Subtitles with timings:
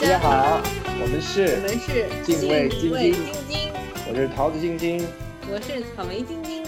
[0.00, 0.60] 大家好，
[1.00, 3.72] 我们是我们是敬畏晶晶晶晶，
[4.08, 5.02] 我是桃子晶晶。
[5.50, 6.62] 我是草莓晶晶。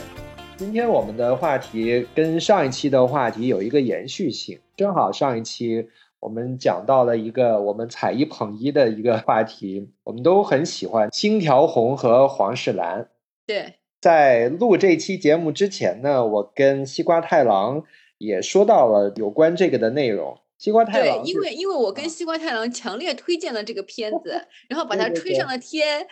[0.57, 5.88] 今天我们的话题跟上一期的话题有一个延续性，正好上一期
[6.20, 13.09] 我们讲到了一个我们踩一捧一的一个话题，我们都很喜欢星条红和黄世兰。
[13.47, 17.84] 对，在录这期节目之前呢，我跟西瓜太郎
[18.16, 20.38] 也说到了有关这个的内容。
[20.59, 26.07] 西瓜太郎对，因为因为我跟西瓜太郎强烈推荐了这个片 子，然后把它吹上了天。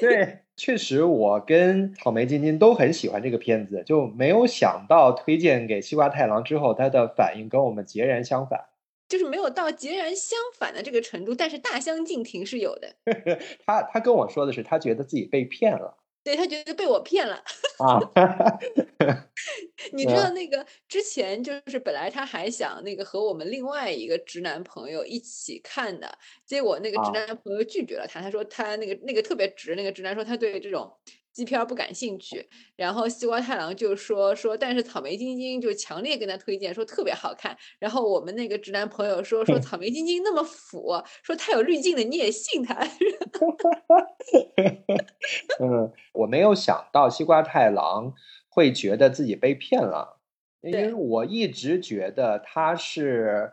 [0.00, 8.66] 对，确实我跟草莓晶晶都很喜欢这个片子，就没有想到推荐给西瓜太郎之后，他的反应跟我们截然相反。
[9.08, 12.94] 就是没有到截然相反的这个程度，但是大相径庭是有的。
[13.66, 17.42] 他他跟我说的是，他觉得自己被骗了对他觉得被我骗了，
[17.78, 18.12] 啊。
[19.94, 20.16] 你知嗯。
[20.16, 27.12] 道那个之前就是本来他还想那个和我们另外一个直男朋友一起看的，结果那个直啊。
[27.12, 30.92] 男朋友拒绝了他，他说他那个那个特别直，那个直男说他对这种
[31.32, 42.74] 基片儿不感兴趣，然后西瓜太郎就说说，但是草莓晶晶就强烈跟他推荐说特别好看，然后我们那个直男朋友说说草莓晶晶那么腐，说太有滤镜的你也信他，
[45.60, 48.12] 嗯，我没有想到西瓜太郎
[48.48, 50.20] 会觉得自己被骗了，
[50.60, 53.52] 因为我一直觉得他是，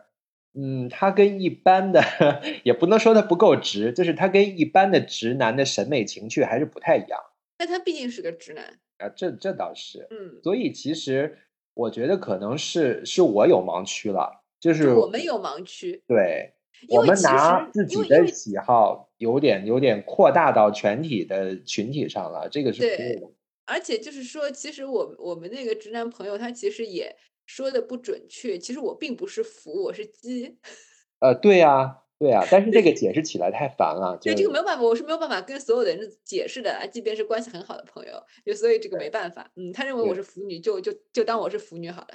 [0.54, 2.02] 嗯，他跟一般的
[2.64, 7.18] 也不能说他不够直，就是他跟一般的直男的审美情趣还是不太一样
[7.60, 10.06] 但他毕竟是个直男，啊，这这倒是。
[10.08, 11.36] 嗯，所以其实
[11.74, 16.54] 我觉得可能是是我有盲区了，就是我们有盲区，对
[16.88, 23.26] 我们拿自己的喜好有点有点扩大到全体的群体上了，这个是不对对的。
[23.66, 30.56] 而且就是说，其实我我们那个直男朋友他其实也说的不准确，其实我并不是腐，我是鸡，
[31.20, 38.12] 呃，对呀，对啊，但是这个解释起来太烦了，就对这个没有办法，我是没有办法跟所有的人解释的啊，即便是关系很好的朋友，
[38.44, 42.08] 就所以这个没办法，嗯，他认为我是腐女，就就就当我是腐女好了，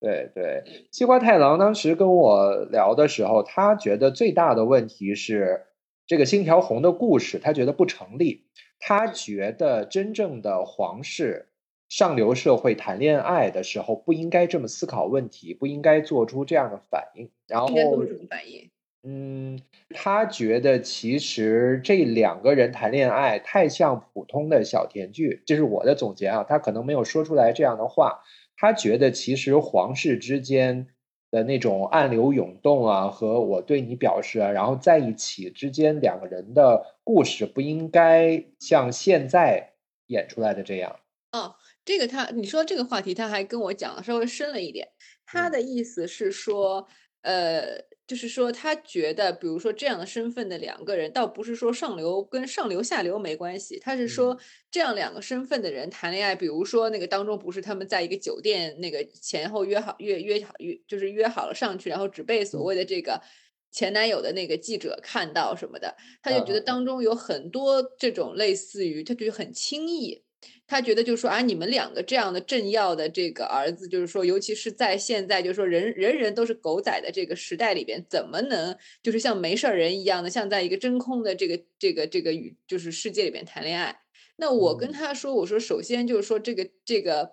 [0.00, 0.64] 对对。
[0.90, 5.66] 西瓜太郎当时跟我聊的时候，他觉得最大的问题是
[6.04, 8.48] 这个星条红的故事，他觉得不成立。
[8.80, 11.50] 他觉得真正的皇室
[11.88, 17.30] 上流社会谈恋爱的时候，不应该这么思考问题，不应该做出这样的反应。
[17.46, 18.68] 然后应该做出什么反应？
[19.10, 19.58] 嗯，
[19.94, 26.44] 他觉得其实这两个人谈恋爱太像普通的小甜剧，这是我的总结啊。
[26.44, 28.20] 他可能没有说出来这样的话。
[28.54, 30.88] 他觉得其实皇室之间
[31.30, 39.72] 的那种暗流涌动啊，和我对你表示啊，然后在一起之间两个人的故事不应该像现在
[40.08, 40.96] 演出来的这样。
[41.32, 44.88] 哦，这个他你说这个话题，他还跟我讲的稍微深了一点。
[45.24, 46.86] 他嗯的意思是说，
[47.22, 47.62] 呃，
[48.08, 54.36] 就是说他觉得，比如说这样的身份的两个人，倒不是说上流跟上流下流没关系，他是说
[54.68, 62.64] 这样两个身份的人谈恋爱，比如说那个当中不是他们在一个酒店那个前后约好约约好约就是约好了上去，然后只被所嗯。
[62.64, 63.22] 谓的这个。
[63.70, 70.24] 前男友的那个记者看到什么的，他就觉得当中有很多这种类似于，他觉得很轻易，
[70.68, 83.98] 他觉得就是说啊，你们两个这样的政要的这个儿子，就是说，尤其是在现在，就是说人人人都是狗仔的这个时代里边，怎么能就是像没事儿人一样的，像在一个真空的这个这个这个宇就是世界里边谈恋爱？
[84.36, 87.32] 那我跟嗯他说，我说首先就是说这个这个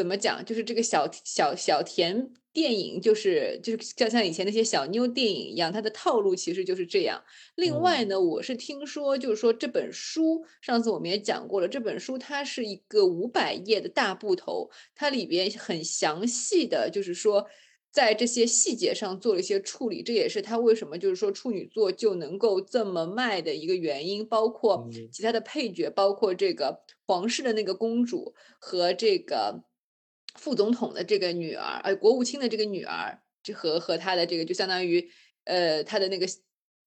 [0.00, 7.22] 怎么讲，就是这个小小小甜电影，就是就是像像以前那些小妞电影一样，它的套路其实就是这样。
[7.54, 8.08] 另外嗯。
[8.08, 17.46] 呢，我是听说，就是说这本书，上次我们也讲过了，这本书它是一个五百页的大部头，它里边很详细的，就是说
[17.92, 25.08] 在这些细节上做了一些处理，这也是它为什么就是说处女座就能够这么卖的一个原因，包括嗯。
[25.12, 29.62] 其他的配角，包括这个皇室的那个公主和这个
[30.40, 35.06] 副总统的这个女儿，呃，国务卿的这个女儿，这和和她的这个就相当于
[35.44, 36.26] 呃她的那个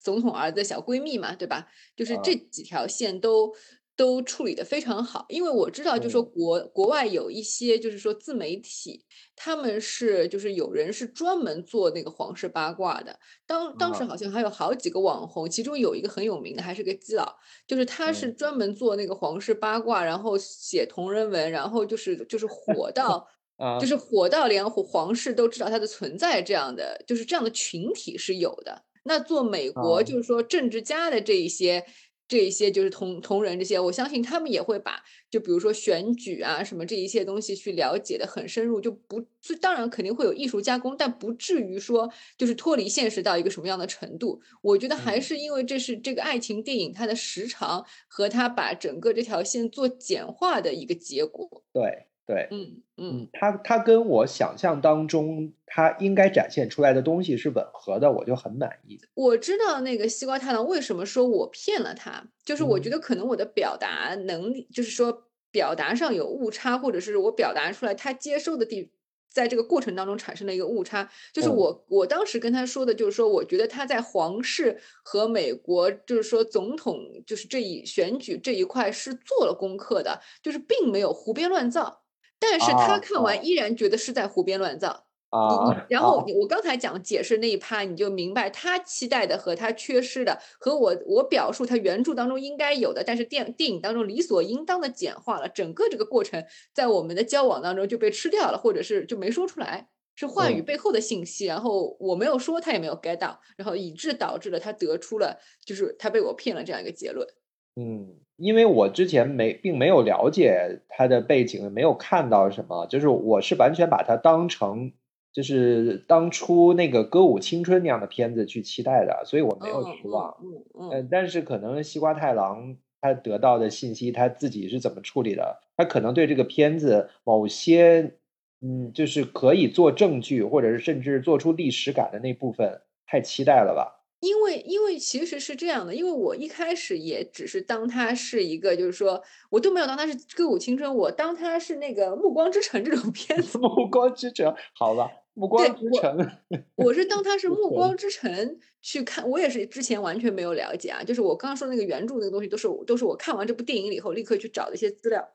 [0.01, 1.67] 总统儿子小闺蜜嘛，对吧？
[1.95, 3.53] 就是这啊几条线都
[3.95, 6.31] 都处理的非常好，因为我知道，就说嗯。
[6.33, 9.05] 国国外有一些就是说自媒体，
[9.35, 17.37] 他们是就是有人是专门做那个皇室八卦的，当当时啊好像还有好几个网红，其中有一个很有名的，还是个基佬，
[17.67, 18.35] 就是他是嗯。
[18.35, 23.27] 专门做那个皇室八卦，然后写同人文，然后就是就是火到。
[23.57, 28.83] 啊就是火到连皇皇室都知道它的存在，这样的就是这样的群体是有的。
[29.03, 31.85] 那做美国啊就是说政治家的这一些
[32.25, 39.21] 这一些就是同同人这些，我相信他们也会把就比如说选举啊什么这一些东西去了解的很深入，就不
[39.61, 44.41] 当然肯定会有艺术加工，但不至于说就是脱离现实到一个什么样的程度。
[44.61, 51.63] 我觉得还是因为这是这个爱情电影它的时长和它把整个这条线做简化的一个结果。
[51.73, 52.07] 对。
[52.25, 58.97] 对，嗯嗯，他他跟我想象当中他应该展现出来的东西是吻合的，我就很满意。
[59.13, 68.93] 我知道那个西瓜太郎为什么说我骗了他，就是我觉得可能我的表达能力，就是说表达上有误差，或者是我表达出来他接受的地，
[69.29, 71.09] 在这个过程当中产生了一个误差。
[71.33, 76.97] 就是我我当时跟他说的，就是说我觉得他在皇室和美国，就是说总统，
[77.27, 82.02] 就是这一选举这一块是做了功课的，就是并没有胡编乱造。
[82.39, 85.85] 但是他看完依然觉得是在胡编乱造啊。
[85.89, 95.47] 然后我刚才讲解释那一趴，你就明白他期待的和他缺失的，和我我表述他原著当中应该有的，但是电电影当中理所应当的简化了。
[95.49, 96.43] 整个这个过程
[96.73, 101.45] 在我们的交往当中就被吃掉了，或者是就没说出来，是话语背后的信息。
[101.45, 107.27] 然后我没有说，他也没有 get 到，然后以致导致了他得出了就是他被我骗了这样一个结论。
[107.75, 108.15] 嗯。
[108.37, 114.91] 因为我之前没并没有了解他的背景，没有看到什么，就是我是完全把它当成
[115.31, 120.35] 就是当初那个歌舞青春那样的片子去期待的，所以我没有失望。
[120.41, 121.07] 嗯嗯。
[121.11, 125.61] 但是可能西瓜太郎他得到的信息他自己是怎么处理的？
[125.77, 128.15] 他可能对这个片子某些
[128.61, 134.02] 嗯，就是可以做证据，或者是甚至做出历史感的那部分，太期待了吧。
[134.23, 143.57] 因为，因为其实是这样的，因为我一开始也只是当它是一个，就是说我都没有当它是歌舞青春，我当它是那个暮光之城这种 片子。
[143.57, 146.31] 暮光之城，好吧，暮光之城。
[146.75, 155.27] 我是当它是暮光之城去看，我也是之前完全没有了解啊，就是我刚刚说那个原著那个东西，都是都是我看完这部电影以后立刻去找的一些资料。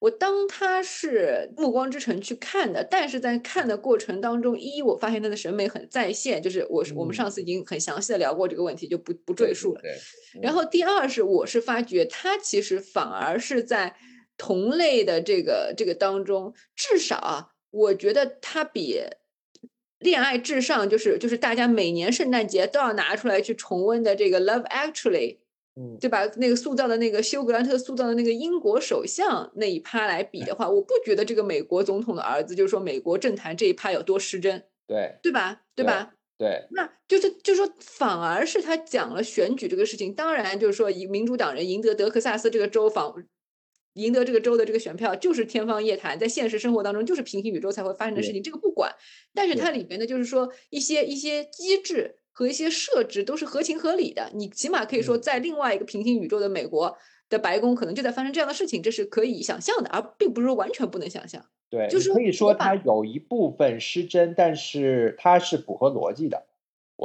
[0.00, 9.80] 我当他是《暮光之城》去看的，但是在看的过程当中，一我发现他的审美很在线，就是我是我们上次已经很详细的聊过这个问题，就不不赘述了。
[10.40, 13.94] 然后第二是，我是发觉他其实反而是在
[14.38, 18.98] 同类的这个这个当中，至少啊，我觉得他比
[19.98, 25.36] 《恋爱至上》就是就是大家每年圣诞节都要拿出来去重温的这个《Love Actually》。
[25.98, 26.26] 对吧？
[26.36, 35.62] 那个塑造的那个休格兰特塑造的那个英国首相那一趴来比的话，我不觉得这个美国总统的儿子，就是说美国政坛这一趴有多失真，对对吧？
[35.74, 36.12] 对吧？
[36.36, 40.14] 对，那就是就是说，反而是他讲了选举这个事情。
[40.14, 43.14] 当然，就是说，以民主党人赢得德克萨斯这个州访，
[43.94, 48.94] 赢得这个州的这个选票，就是天方夜谭，在现实生活当中就是平行宇宙才会发生的事情，这个不管。
[49.32, 52.16] 但是它里面的就是说一些一些机制。
[52.32, 56.96] 和一些设置都是合情合理的，你起码可以说，在另外一个平行宇宙的美国
[57.28, 61.44] 的白宫，可能就在发生这样的事情，这是可以想象的，而并不是说完全不能想象。
[61.68, 66.46] 对，就是可以说它有一部分失真，但是它是符合逻辑的。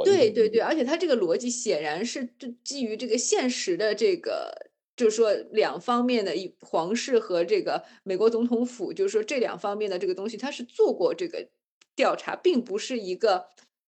[0.04, 2.28] 对对对，而且它这个逻辑显然是
[2.64, 11.48] 基于这个现实的这个，就是说两方面的一皇室和这个美国总统府，就是说这两方面的这个东西，它是做过这个
[11.94, 13.46] 调查，并不是一个。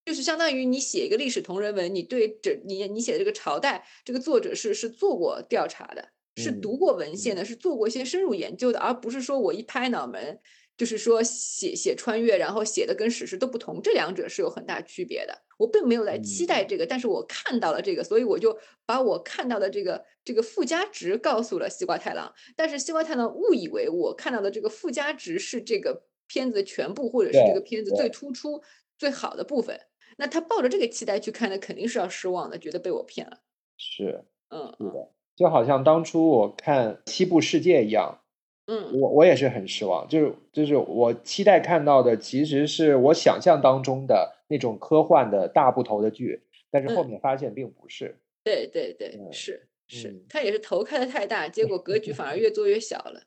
[0.08, 10.40] 就是相当于你写一个历史同人文，你对这你你写的这个朝代，这个作者是是做过调查的，是读过文献的，是做过一些深入研究的，而不是说我一拍脑门，
[10.78, 15.42] 就是说写写穿越，然后写的跟史实都不同，这两者是有很大区别的。
[15.58, 28.62] 我并没有来期待这个，但是我看到了这个，所以我就把我看到的这个这个附加值告诉了西瓜太郎，但是西瓜太郎误以为我看到的这个附加值是这个片子的全部，或者是这个片子最突出
[28.96, 29.78] 最好的部分。
[30.20, 33.38] 那他抱着这个期待去看，的肯定是要失望的，觉得被我骗了。
[33.76, 38.20] 是，嗯，是的，就好像当初我看《西部世界》一样，
[38.66, 48.18] 嗯，我我也是很失望，就是就是我期待看到的，其实是我想象当中的那种科幻的大部头的剧，但是后面发现并不是。
[48.42, 53.22] 对对对，是是，他也是头开的太大，结果格局反而越做越小了。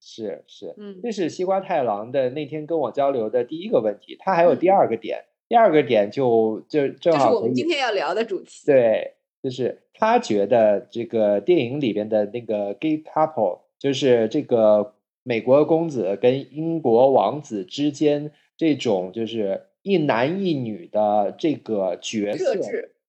[0.00, 5.24] 是 是，嗯，这是西瓜太郎的那天跟我交流的第一个问题，他还有第二个点。
[5.52, 8.64] 第二个点就就正好，是我们今天要聊的主题。
[8.64, 22.54] 对，就是他觉得这个电影里边的那个 gay couple，就是这个美国公子跟英国王子之间这种就是一男一女的这个角色，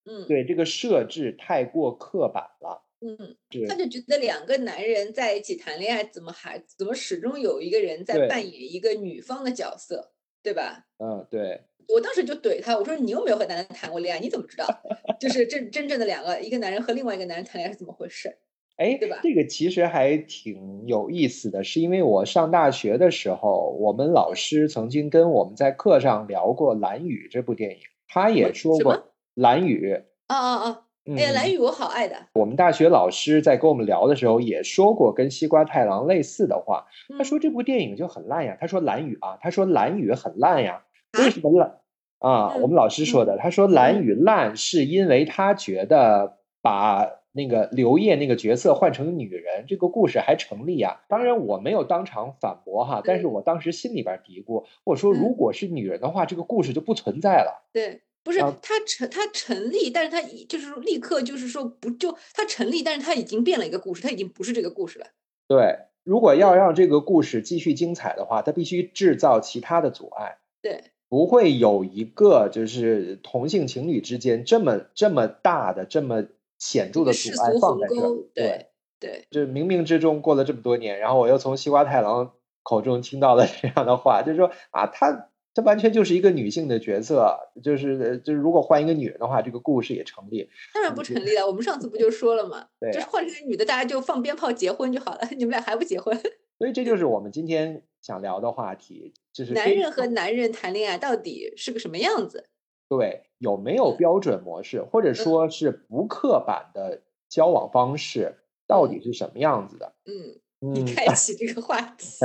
[0.04, 2.84] 嗯，对这个设置太过刻板了。
[3.00, 3.36] 嗯，
[3.66, 10.84] 他就觉得两个男人在一起谈恋爱，怎么还怎么始终有一个人在扮演一个女方的角色，对吧？
[10.98, 11.62] 嗯，对。
[11.88, 14.66] 我当时就怼他，我说你又没有和男人谈过恋爱，你怎么知道？
[15.20, 18.36] 就是真真正的两个一个男人和另外一个男人谈恋爱是怎么回事？
[18.76, 28.94] 哎，对吧这个其实还挺有意思的，是因为我上大学的时候，我们老师曾经跟我们在课上聊过《蓝雨》这部电影，他也说过
[29.34, 29.94] 《蓝雨》。
[30.26, 30.80] 啊啊啊！
[31.06, 32.16] 嗯哎呀，蓝雨我好爱的。
[32.32, 40.82] 我们大学老师在跟我们聊的时候也说过跟西瓜太郎类似的话，他嗯说这部电影就很烂呀，他说蓝雨啊，他说蓝雨很烂呀，啊
[41.22, 41.80] 为什么烂
[42.18, 42.54] 啊？
[42.54, 51.02] 嗯我们老师说的，他说蓝与烂是因为他觉得把那个刘烨那个角色换成女人，这个故事还成立啊。
[51.08, 57.68] 当然我没有当场反驳哈，但是嗯我当时心里边嘀咕，我说嗯如果是女人的话，这个故事就不存在了。
[57.72, 65.06] 对，不是啊它成他成立，但是他就是立刻就是说不就他成立，但是他已经变了一个故事，他已经不是这个故事了。
[65.48, 70.38] 对，如果要让这个故事继续精彩的话，他必须制造其他的阻碍。
[70.62, 76.24] 对，不会有一个就是同性情侣之间这么这么大的、这么
[76.58, 78.16] 显著的阻碍放在这儿。。
[78.34, 78.66] 对，
[78.98, 82.32] 对对，就是冥冥之中过了这么多年，然后我又从西瓜太郎
[82.64, 90.50] 口中听到了这样的话，就是说啊，他这完全就是一个女性的角色，就是就是如果换一个女人的话，这个故事也成立。
[90.74, 91.46] 当然不成立了。
[91.46, 92.66] 我们上次不就说了吗？
[92.80, 95.20] 对呀就是换成个女的，大家就放鞭炮结婚就好了。
[95.36, 96.20] 你们俩还不结婚？
[96.58, 102.50] 所以这就是我们今天想聊的话题，就是男人和男人谈恋爱到底是个什么样子？
[102.86, 109.94] 对，有没有嗯标准模式，或者说是不刻板的交往方式，到底是什么样子的？
[110.04, 112.18] 嗯，嗯你，开启这个话题。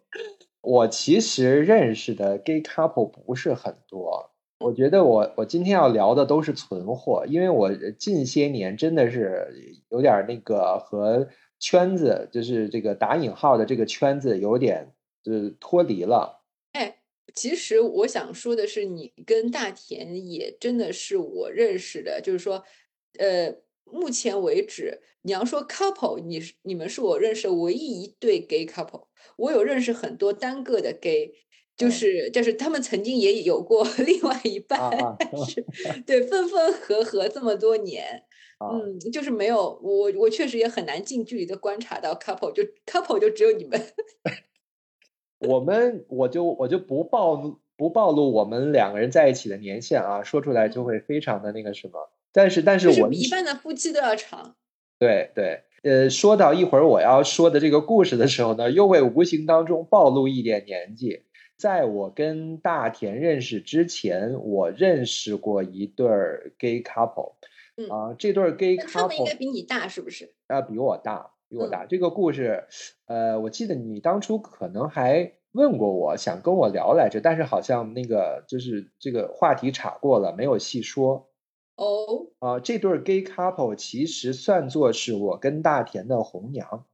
[0.60, 4.30] 我其实认识的 gay couple 不是很多。
[4.60, 11.26] 我觉得我我今天要聊的都是存货，因为我近些年真的是有点儿那个和
[11.58, 14.93] 圈子，就是这个打引号的这个圈子有点
[15.24, 16.44] 就是脱离了。
[16.72, 17.00] 哎，
[17.34, 22.62] 其实我想说的是，你跟大田也真的是我认识的，就是说，
[23.18, 29.06] 呃，目前为止，你要说 couple，你是你们是我认识的唯一一对 gay couple。
[29.36, 31.32] 我有认识很多单个的 gay，
[31.76, 35.64] 就嗯是就是他们曾经也有过 另外一半，啊但是
[36.06, 38.24] 对分分合合这么多年，
[38.58, 43.80] 啊嗯，就是没有我我确实也很难近距离的观察到 couple，就 couple 就只有你们。
[45.46, 52.10] 我们我就我就不暴露不暴露我们两个人在一起的年限啊，说出来就会非常的那个什么。
[52.32, 54.56] 但是但是我就是比一般的夫妻都要长。
[54.98, 61.22] 对对，呃，说到一会儿我要说的这个故事的时候呢，又会无形当中暴露一点年纪。
[61.56, 67.34] 在我跟大田认识之前，我认识过一对儿 gay couple，
[67.76, 70.32] 嗯啊、这对儿 gay 那他们 couple 应该比你大，是不是？
[70.48, 71.86] 啊、比我大，比我嗯。
[71.88, 72.64] 这个故事，
[73.06, 81.28] 呃，我记得你当初可能还问过我，想跟我聊来着，但是好像那个就是这个话题岔过了，没有细说。
[81.76, 86.86] 哦，啊、这对儿 gay couple 其实算作是我跟大田的红娘。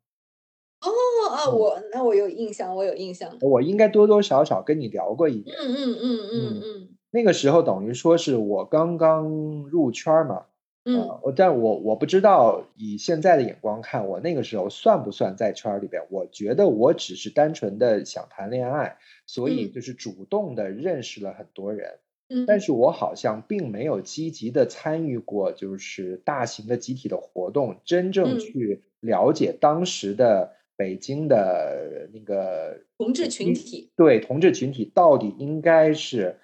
[0.80, 3.36] 哦哦，我那我有印象，我有印象。
[3.42, 5.54] 我应该多多少少跟你聊过一点。
[5.58, 9.28] 嗯嗯嗯嗯嗯那个时候等于说是我刚刚
[9.70, 10.46] 入圈儿嘛，
[10.86, 16.02] 嗯呃，我但我我不知道以现在的眼光看，我那个时候算不算在圈儿里边？
[16.10, 18.96] 我觉得我只是单纯的想谈恋爱，
[19.26, 19.72] 所以嗯。
[19.72, 21.98] 就是主动的认识了很多人，
[22.30, 28.38] 嗯，但是我好像并没有积极的参与过，就是大型的集体的活动，真正嗯。
[28.38, 33.90] 去了解当时的北京的那个同志群体。
[33.96, 36.38] 对同志群体到底应该是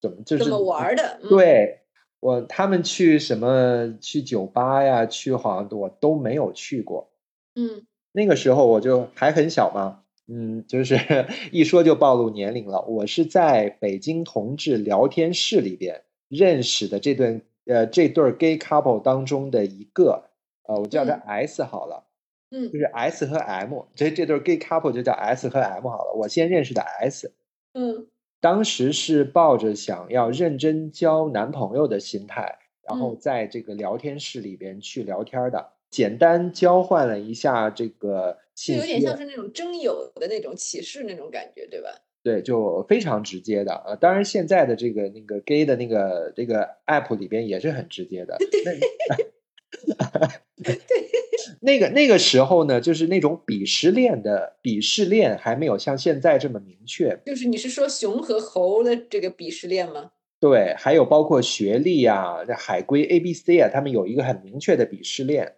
[0.00, 1.18] 怎么就是怎么玩的？
[1.22, 1.80] 嗯，对
[2.20, 7.10] 我他们去什么去酒吧呀，去好像我都没有去过。
[7.54, 10.96] 嗯那个时候我就还很小嘛，嗯，就是
[11.52, 12.82] 一说就暴露年龄了。
[12.86, 20.30] 我是在北京同志聊天室里边认识的这对呃这对儿 gay couple 当中的一个，
[20.64, 22.04] 呃，我叫他嗯 S 好了。
[22.50, 26.14] 嗯就是 S 和 M，这这对 gay couple 就叫 S 和 M 好了。
[26.14, 27.30] 我先认识的 S，
[27.74, 28.06] 嗯
[28.40, 41.88] 当时是抱着想要认真交男朋友的心态，然后嗯在这个聊天室里边去聊天的，简单交换了一下这个就信息，有点像是那种征友的那种启示那种感觉，对吧？
[42.22, 43.74] 对，就非常直接的。
[43.86, 48.36] 呃，当然现在的这个那个 gay 的那个这个 app 里边也是很直接的。
[48.64, 49.24] 那
[51.60, 57.20] 那个那个时候呢，就是那种鄙视链的鄙视链还没有像现在这么明确。
[57.24, 60.10] 就是你是说熊和猴的这个鄙视链吗？
[60.40, 65.56] 对，还有包括学历啊、这海归 A、B、C 啊，他们有一个很明确的鄙视链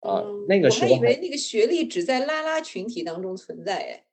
[0.00, 4.04] 啊、嗯那个时候我还以为那个学历只在拉拉群体当中存在，哎，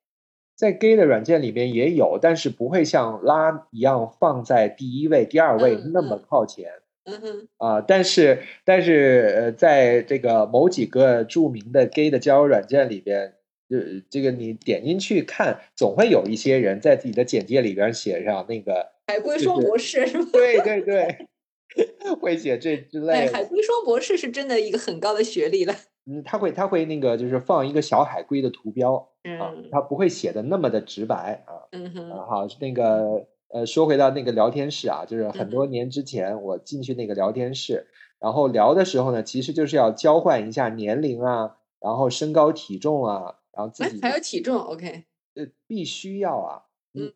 [0.54, 6.70] 在 gay 的软件里边也有，但是不会像拉一样放在第一位、第二位嗯那么嗯靠前。
[6.70, 6.82] 嗯
[7.20, 13.34] 哼，啊，但是但是呃，在这个某几个著名的 gay 的交友软件里边，
[13.68, 13.76] 就
[14.10, 20.28] 这个你点进去看，总会有一些人在自己的简介里边写上那个海龟双博士是吗？
[20.32, 21.26] 对对对，
[22.20, 23.32] 会写这之哎，类的。
[23.32, 25.74] 海龟双博士是真的一个很高的学历了。
[26.08, 28.94] 嗯，他会他会那个就是放一个小海龟的图标
[29.40, 31.66] 啊，嗯他不会写的那么的直白啊。
[31.72, 37.86] 嗯哼，啊，好，那个呃，说回到那个聊天室啊，就是很嗯多年之前我进去那个聊天室，
[38.18, 45.04] 然后聊的时候呢，其实就是要交换一下年龄啊，然后身高体重啊，然后自己，哎还有体重，OK，
[45.36, 46.64] 呃必须要啊。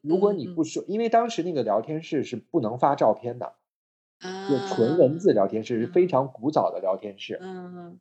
[0.01, 3.53] 如果你不说，因为当时那个聊天室是不能发照片的，
[4.21, 7.39] 啊，就纯文字聊天室，是非常古早的聊天室。
[7.43, 8.01] 嗯，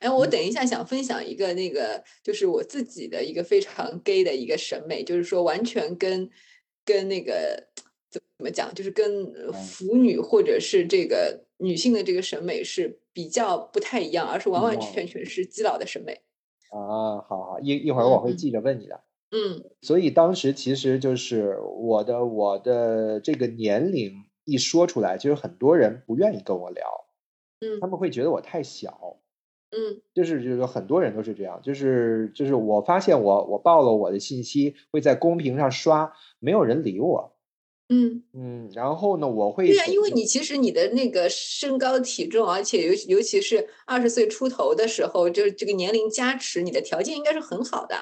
[0.00, 6.28] 哎，我嗯等一下想分享一个那个，就是我自己的一个非常 gay 的一个审美，就是说完全跟
[6.84, 7.66] 跟那个
[8.38, 16.12] 怎么讲，就是跟腐女或者是这个女性的这个审美是比较不太一样，而是完完全全是基佬的审美。
[16.70, 19.00] 啊，好好，一一会儿我会记着问你的。
[19.30, 24.12] 嗯所以当时其实就是我的我的这个年龄
[24.44, 26.84] 一说出来，就是很多人不愿意跟我聊，
[27.60, 29.18] 嗯他嗯们会觉得我太小。
[29.72, 37.35] 嗯就是就是很多人都是这样，就是就是我发现我我报了我的信息会在公屏上刷，没有人理我。
[37.88, 47.94] 嗯，嗯，然后呢，我会对呀、怎么因为你其实你的那个身高体重，而且尤尤其是二十岁出头的时候，就是这个年龄加持，你的条件应该是很好的。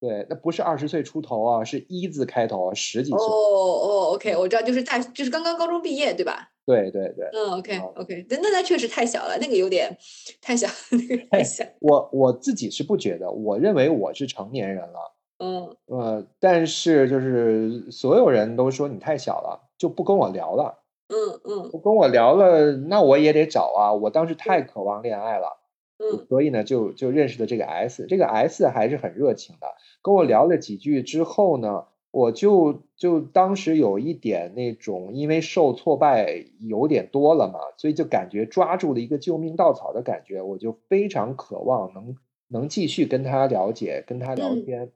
[0.00, 3.26] 对，那不是二十岁出头啊，是一字开头啊，十几哦岁。
[3.26, 6.50] 哦哦，OK，我知道，就是大，就是刚刚高中毕业，对吧？
[6.66, 9.96] 对对对，嗯，OK 好 OK，那那他确实太小了，那个有点
[10.42, 11.64] 太小， 那个太小。
[11.80, 15.15] 我我自己是不觉得，我认为我是成年人了。
[15.38, 20.82] 嗯呃，但是就是所有人都说你太小了，就不跟我聊了。
[21.08, 23.92] 嗯嗯不跟我聊了，那我也得找啊。
[23.92, 25.58] 我当时太渴望恋爱了，
[25.98, 28.06] 嗯所以呢，就就认识了这个 S。
[28.06, 29.68] 这个 S 还是很热情的，
[30.02, 42.16] 跟我聊了几句之后呢，我就就当时有一点那种，因为受挫败有点多了嘛，所以就感觉抓住了一个救命稻草的感觉，我就非常渴望能
[42.48, 44.82] 能继续跟他了解，跟他聊嗯天。
[44.86, 44.92] 嗯，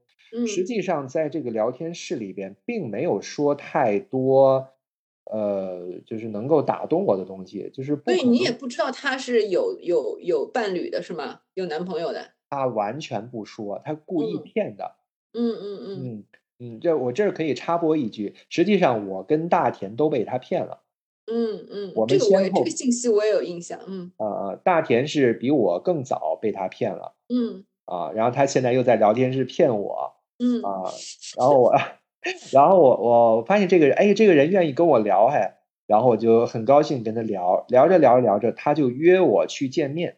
[0.46, 4.68] 实际上，在这个聊天室里边，并没有说太多，
[5.24, 11.40] 呃，就是能够打动我的东西，就是不可所以你也不知道他是有有有伴侣的是吗？
[11.54, 12.32] 有男朋友的？
[12.48, 14.96] 他完全不说，他故意嗯骗的。
[15.32, 16.24] 嗯嗯嗯嗯
[16.58, 20.82] 嗯，这我这儿可以插播一句，实际上我跟大田都被他骗了。
[21.26, 23.80] 嗯嗯，我这个我也这们先后个信息我也有印象。
[23.86, 30.90] 嗯呃，大田是比我更早被他骗了嗯啊，然后他现在又在聊天室骗我嗯啊，
[31.37, 31.72] 然后我，
[32.53, 40.16] 然后我我发现这个人，哎，这个人愿意跟我聊，还，然后我就很高兴跟他聊，聊着聊着聊着，他就约我去见面，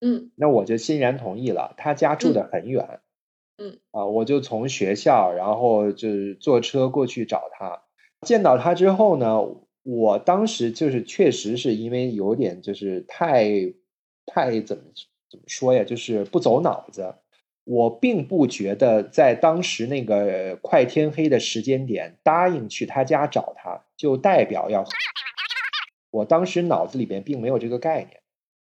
[0.00, 1.74] 嗯那我就欣然同意了。
[1.76, 3.00] 他家住的很远，
[3.58, 7.82] 嗯啊，我就从学校，然后就是坐车过去找他。
[8.26, 9.40] 见到他之后呢，
[9.82, 13.50] 我当时就是确实是因为有点就是太
[14.26, 14.82] 太怎么
[15.30, 17.14] 怎么说呀，就是不走脑子。
[17.66, 24.84] 我并不觉得在当时那个快天黑的时间点答应去他家找他，就代表要。
[26.12, 28.20] 我当时脑子里边并没有这个概念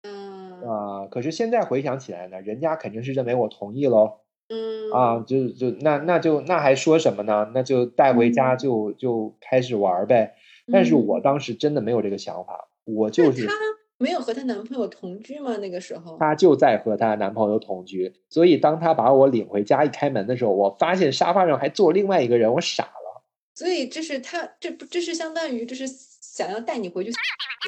[0.04, 4.22] 嗯啊、可是现在回想起来呢，人家肯定是认为我同意喽。
[4.50, 7.52] 嗯啊，就就那那就那还说什么呢？
[7.54, 10.34] 那就带回家嗯就就开始玩儿呗。
[10.72, 13.54] 但是我嗯当时真的没有这个想法，我就是她
[13.98, 15.58] 没有和她男朋友同居吗？
[15.58, 16.18] 那个时候？
[16.20, 23.24] 她就在和她男朋友同居，所以当她把我领回家一开门的时候，我发现沙发上还坐另外一个人，我傻了。
[23.56, 27.12] 所以这是她这不这是相当于就是想要带你回去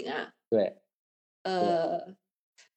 [0.08, 0.34] 啊？
[0.50, 0.78] 对，
[1.44, 2.16] 呃，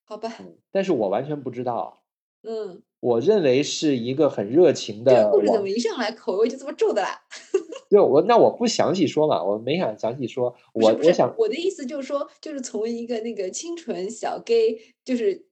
[0.04, 2.02] 好吧，嗯，但是我完全不知道，
[2.42, 7.20] 嗯，我认为是一个很热情的这个故事怎么一上来口味就这么重的啦？
[7.90, 15.46] 就我那我不详细说嘛，我没想详细说，我我想我的意思就是说，就是从一个那个清纯小 gay，就是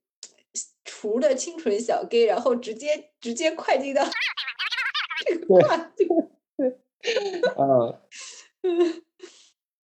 [0.85, 4.05] 除了清纯小 gay，然后直接直接快进到
[5.27, 6.31] 这个对跨度，
[7.59, 9.03] 嗯。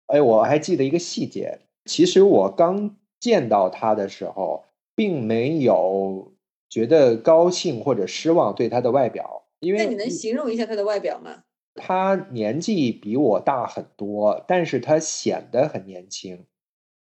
[0.07, 6.30] 哎，我还记得一个细节，其实我刚见到他的时候，并没有
[6.71, 11.43] 觉得高兴或者失望对他的外表，因为那你能形容一下他的外表吗？
[11.75, 16.47] 他年纪比我大很多，但是他显得很年轻，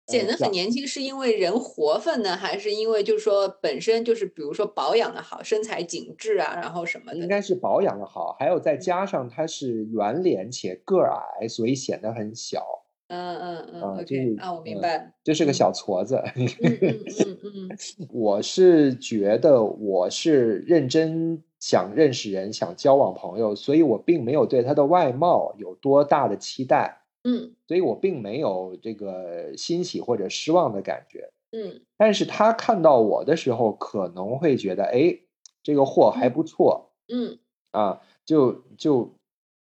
[0.08, 7.20] 显得很年轻，是因为人活泛呢，还是因为就是说本身就是比如说保养的好，身材紧致啊，然后什么的？
[7.20, 12.66] 应该是保养的好，还有再加上他是圆脸且个儿矮，所以显得很小。
[13.10, 15.54] 嗯嗯嗯，OK，是啊，我明嗯白，就是个嗯。
[15.54, 16.22] 小矬子。
[16.36, 17.06] 嗯嗯
[17.44, 17.80] 嗯嗯。
[18.12, 27.56] 我是觉得我是认真想认识人，想交往朋友，所以我并没有对他的外貌有多大的期待，嗯。
[27.68, 31.32] 所以我并没有这个欣喜或者失望的感觉。
[31.54, 31.82] 嗯。
[31.98, 35.20] 但是他看到我的时候，可能会觉得，哎，
[35.64, 37.40] 这个货还不错嗯。
[37.74, 39.16] 啊，就就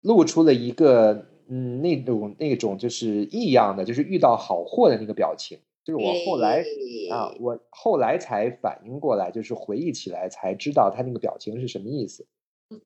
[0.01, 5.59] 露出了一个嗯那种那种就是异样的，就是遇到好货的那个表情。
[5.83, 6.63] 就是我后来
[7.11, 12.27] 啊，我后来才反应过来，就是回忆起来才知道他那个表情是什么意思
[12.69, 12.79] 嗯。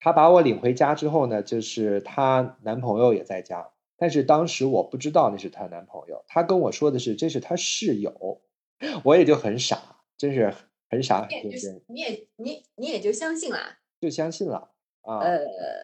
[0.00, 8.40] 她把我领回家之后呢，就是她男朋友也在家，但是当时我不知道那是她男朋友，她跟我说的是这是她室友，
[9.04, 9.78] 我也就很傻，
[10.18, 10.52] 真是
[10.90, 15.20] 很傻很天真，你也你你也就相信了，就相信了啊。
[15.20, 15.38] 呃，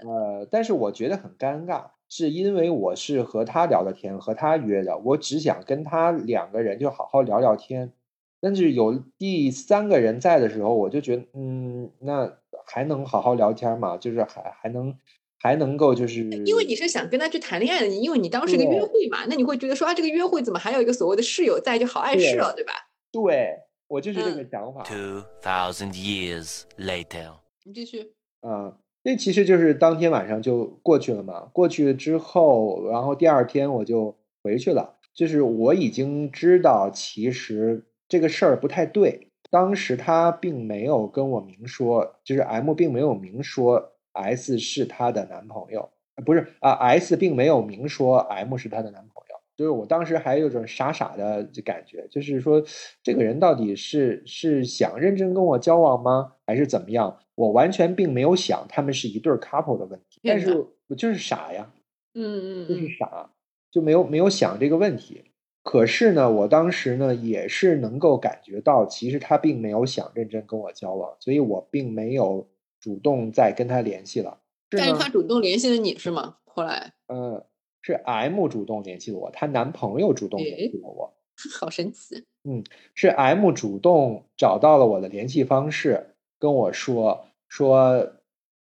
[0.04, 7.90] 呃，但是我觉得很尴尬，是因为我是和他聊的天，和他约的，我只想跟他两个人就好好聊聊天。
[8.38, 12.30] 但是有第三个人在的时候，我就觉得，嗯，那
[12.66, 13.96] 还能好好聊天吗？
[13.96, 14.94] 就是还还能
[15.38, 22.74] 还能够就是因为你是想跟他去谈恋爱的，因为你当时一个约会嘛，那你会觉得说啊，这个约会怎么还有一个所谓的室友在，就好碍事了，对吧？
[23.10, 23.56] 对
[23.88, 24.82] 我就是这个嗯想法。
[24.82, 27.36] Two thousand years later.
[27.64, 31.48] 你继续，啊，这其实就是当天晚上就过去了嘛。
[31.52, 34.96] 过去了之后，然后第二天我就回去了。
[35.12, 39.28] 就是我已经知道，其实这个事儿不太对。
[39.50, 45.90] 当时他并没有跟我明说，就是 M 并没有明说 S 是她的男朋友，
[46.24, 49.31] 不是啊，S 并没有明说 M 是她的男朋友。
[49.62, 52.60] 就是我当时还有种傻傻的感觉，就是说
[53.00, 57.20] 这个人到底是是想认真跟我交往吗，还是怎么样？
[57.36, 61.70] 我完全并没有想他们是一对儿 couple 的问题，但是我就是傻呀，
[62.14, 63.30] 嗯嗯就是嗯傻，
[63.70, 65.26] 就没有没有想这个问题。
[65.62, 72.48] 可是呢，我当时呢也是能够感觉到，其实他并没有想认真跟我交往，所以我并没有
[72.80, 74.30] 主动再跟他联系了。
[74.30, 74.36] 呢
[74.70, 76.38] 但是他主动联系了你是吗？
[76.46, 77.46] 后来，呃，
[77.82, 81.12] 是 M 主动联系了我，她男朋友主动联系了我，
[81.60, 82.64] 好神奇，嗯
[82.94, 88.12] 是 M 主动找到了我的联系方式，跟我说说，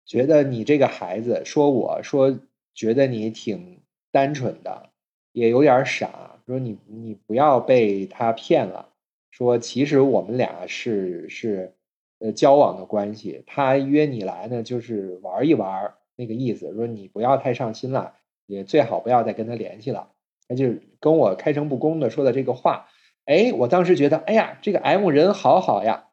[0.06, 2.38] 觉得你这个孩子，说我说
[2.74, 4.90] 觉得你挺单纯的，
[5.32, 8.88] 也有点儿傻，说你你不要被他骗了，
[9.30, 11.74] 说其实我们俩是是
[12.18, 18.14] 呃交往的关系，他约你来呢就是玩一玩儿那个意思，说你不要太上心了，
[18.52, 20.10] 也最好不要再跟他联系了。
[20.48, 22.88] 他就跟我开诚布公的说的这个话，
[23.24, 26.08] 哎，我当时觉得，哎呀，这个 M 人好好呀，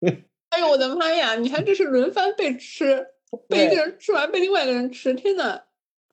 [0.50, 3.06] 哎呦我的妈呀，你还这是轮番被吃，
[3.48, 5.62] 被一个人吃完被另外一个人吃，天呐，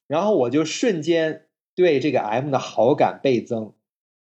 [0.07, 3.73] 然后我就瞬间对这个 M 的好感倍增。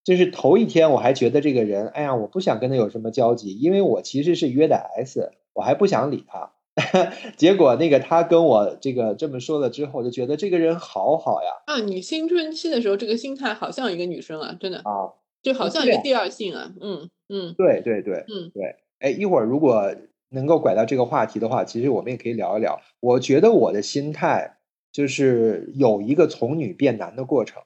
[0.05, 6.53] 就是头一天我还觉得这个人，哎呀，我不想跟他有什么交集，因为我其实是约的 S，我还不想理他。
[7.37, 15.13] 结果那个他跟我这个这么说了之后，我就觉得这个人好好呀啊，你青春期的时候这个心态好像一个女生啊，真的，啊！
[15.43, 18.77] 就好像一个第二性啊，嗯嗯对对对，嗯对。
[19.01, 19.93] 哎，一会儿如果
[20.31, 22.81] 能够拐到这个话题的话，其实我们也可以聊一聊。
[23.01, 24.59] 我觉得我的心态
[24.93, 27.63] 就是有一个从女变男的过程。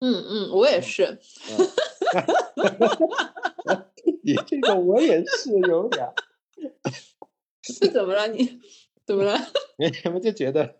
[0.00, 1.18] 嗯嗯，我也是，
[4.24, 6.06] 你这个我也是有点
[7.60, 8.60] 儿， 怎么了你？
[9.06, 9.36] 怎么了？
[9.78, 10.76] 没 什么就觉得，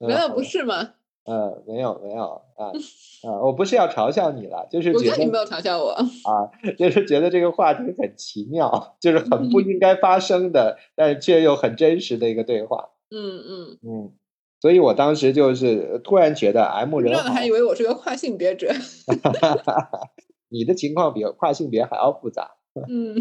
[0.00, 0.94] 没有不是吗？
[1.24, 2.24] 呃，没有没有
[2.56, 2.72] 啊
[3.22, 12.90] 啊，我不是要嘲笑你了，就是觉得我觉得你没有嘲笑我，啊，就是觉得这个话题很奇妙，就是很不应该发生的，但是却又很真实的一个对话。
[13.10, 14.12] 嗯嗯，嗯，
[14.60, 18.72] 所以我当时就是突然觉得 M 人我，还以为我是个跨性别者，
[20.48, 22.52] 你的情况比跨性别还要复杂。
[22.88, 23.16] 嗯，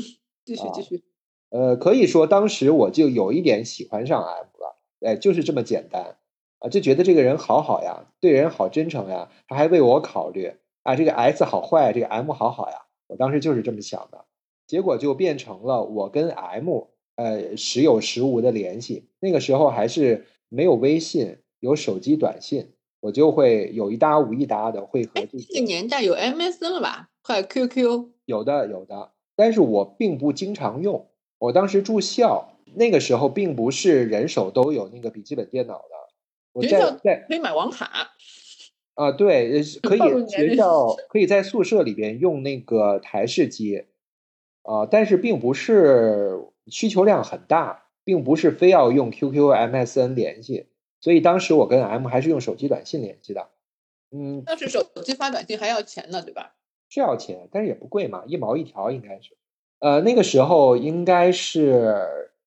[0.45, 1.03] 继续啊继续，
[1.49, 6.17] 呃，可以说当时我就有一点喜欢上 M 了，哎，就是这么简单
[6.59, 14.25] 啊，就觉得这个人好好呀，对人好真诚呀，他还为我考虑啊，这个 S 好坏，这个 M 好好呀，我当时就是这么想的，
[14.67, 27.09] 结果就变成了我跟 M 呃时有时无的联系，那个时候还是没有微信，有手机短信，我就会有一搭无一搭的会和这这个年代有 MSN 了吧？
[27.23, 31.07] 还有 QQ，有的有的，但是我并不经常用。
[31.39, 35.95] 我当时住校，那个时候并不是人手都有那个笔记本电脑的。
[36.53, 38.09] 我学校在在可以买网卡，
[38.95, 43.85] 啊，对，可以学校可以在宿舍里边用那个台式机，
[44.63, 50.67] 啊，但是并不是需求量很大，并不是非要用 QQ、MSN 联系。
[50.99, 53.49] 所以当时我跟 M 还是用手机短信联系的。
[54.09, 56.55] 嗯，当时手机发短信还要钱呢，对吧？
[56.89, 59.37] 是要钱，但是也不贵嘛，一毛一条应该是。
[59.79, 61.95] 呃，那个时候应该是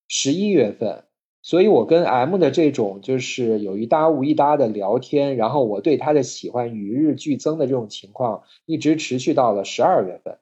[0.08, 1.04] 十一月份，
[1.42, 10.38] 所以我跟 M 的这种就是有一搭无一搭的聊天，然后我对他的喜欢与日俱增的这种情况，一直持续到了十二月份。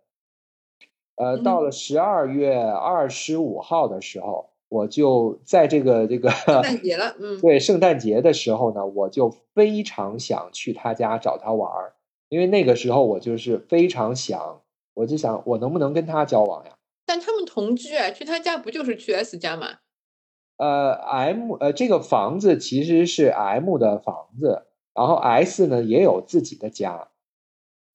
[1.16, 11.92] 呃，嗯到了十二月二十五号的时候，我就在这个这个圣诞节了，嗯， 对圣诞节的时候呢，我就非常想去他家找他玩儿，
[12.28, 14.62] 因为那个时候我就是非常想，
[14.94, 16.77] 我就想我能不能跟他交往呀？
[17.08, 19.78] 但他们同居啊，去他家不就是去 S 家吗？
[20.58, 27.08] 呃，M 呃这个房子其实是 M 的房子，然后 S 呢也有自己的家，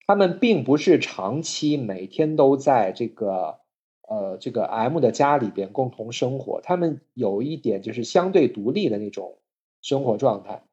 [0.08, 3.60] 他们并不是长期每天都在这个
[4.02, 9.38] 呃这个 M 的家里边共同生活，他们有一点就是相对独立的那种
[9.84, 10.64] 生活状态。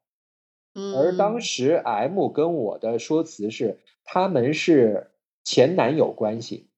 [0.73, 5.11] 嗯，而当时 M 跟我的说辞是，他们是
[5.43, 6.70] 前男友关系。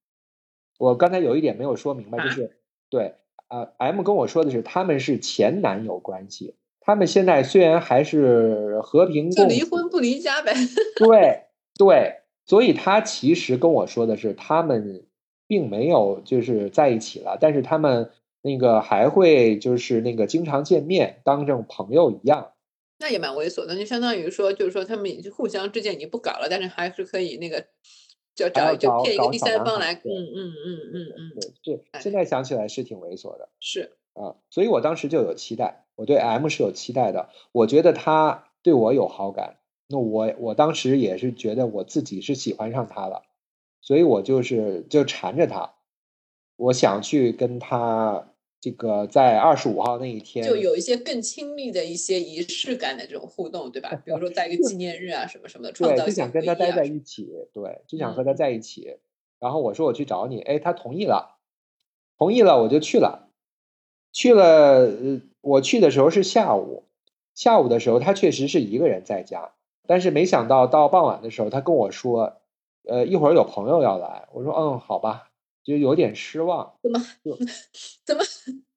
[0.77, 2.57] 我刚才有一点没有说明白，就啊是
[2.89, 3.15] 对
[3.47, 6.55] 啊、m 跟我说的是他们是前男友关系。
[6.85, 10.53] 他们现在虽然还是和平就离婚不离家呗。
[10.97, 11.45] 对
[11.77, 15.05] 对，所以他其实跟我说的是，他们
[15.47, 22.51] 并没有就是在一起了，但是他们那个还会就是那个经常见面，当成朋友一样。
[22.99, 27.65] 那也蛮猥琐的，就相当于说，就是说他们已经互相之间已经不搞了，但是还是可以那个，
[28.35, 33.49] 就找就搞搞骗一个第三方来，嗯嗯嗯嗯嗯，对，现在想起来是挺猥琐的。
[33.59, 43.23] 是，啊，所以我当时就有期待，我对 M 是有期待的，我觉得他对我有好感，那我我当时也是觉得我自己是喜欢上他了，
[43.81, 45.75] 所以我就是就缠着他，
[46.55, 48.32] 我想去跟他
[48.63, 53.89] 这个在二十五号那一天就有一些更亲密的一些仪式感的这种互动，对吧？
[54.05, 58.99] 比如说在一个纪念日啊什么什么的，创对，造一些就想跟他待在一起，对，就想和他嗯在一起。
[59.41, 61.35] 然后我说我去找你，哎，他同意了，
[62.17, 63.27] 同意了，我就去了。
[64.13, 66.85] 去了，呃，我去的时候是下午，
[67.35, 69.51] 下午的时候他确实是一个人在家，
[69.85, 72.37] 但是没想到到傍晚的时候，他跟我说，
[72.87, 74.29] 呃，一会儿有朋友要来。
[74.31, 75.32] 我说，嗯，好吧，
[75.63, 76.73] 就有点失望。
[76.81, 76.99] 怎么
[78.05, 78.23] 怎么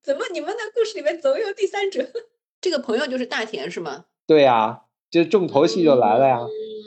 [0.02, 2.06] 怎么你们的故事里面总有第三者？
[2.60, 4.06] 这个朋友就是大田是吗？
[4.26, 6.40] 对呀，就重头戏就来了呀。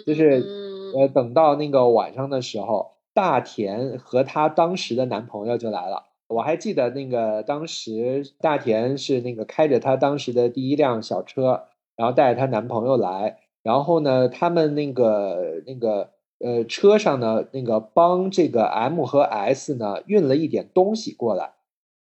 [0.06, 6.08] 就是嗯呃，等到那个晚上的时候，大田和她当时的男朋友就来了。
[6.28, 21.54] 我还记得那个当时大田是那个开着她当时的第一辆小车，然后带着她男朋友来，然后呢，他们那个那个呃车上呢，那个帮这个 M 和 S 呢运了一点东西过来，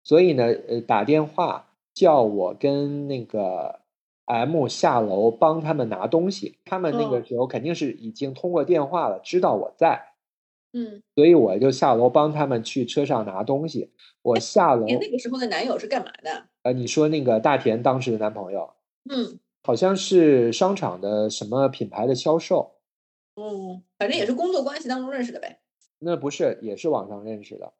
[0.05, 3.81] 所以呢，呃，打电话叫我跟那个
[4.27, 6.59] M 下楼帮他们拿东西。
[6.65, 10.13] 他们那个哦时候肯定是已经通过电话了，知道我在，
[10.73, 13.91] 嗯，所以我就下楼帮他们去车上拿东西。
[14.23, 16.45] 我下楼，你那个时候的男友是干嘛的？
[16.63, 18.71] 呃，你说那个大田当时的男朋友，
[19.09, 22.76] 嗯好像是商场的什么品牌的销售，
[23.37, 25.61] 嗯，反正也是工作关系当中认识的呗。
[25.99, 27.73] 那不是也是网上认识的。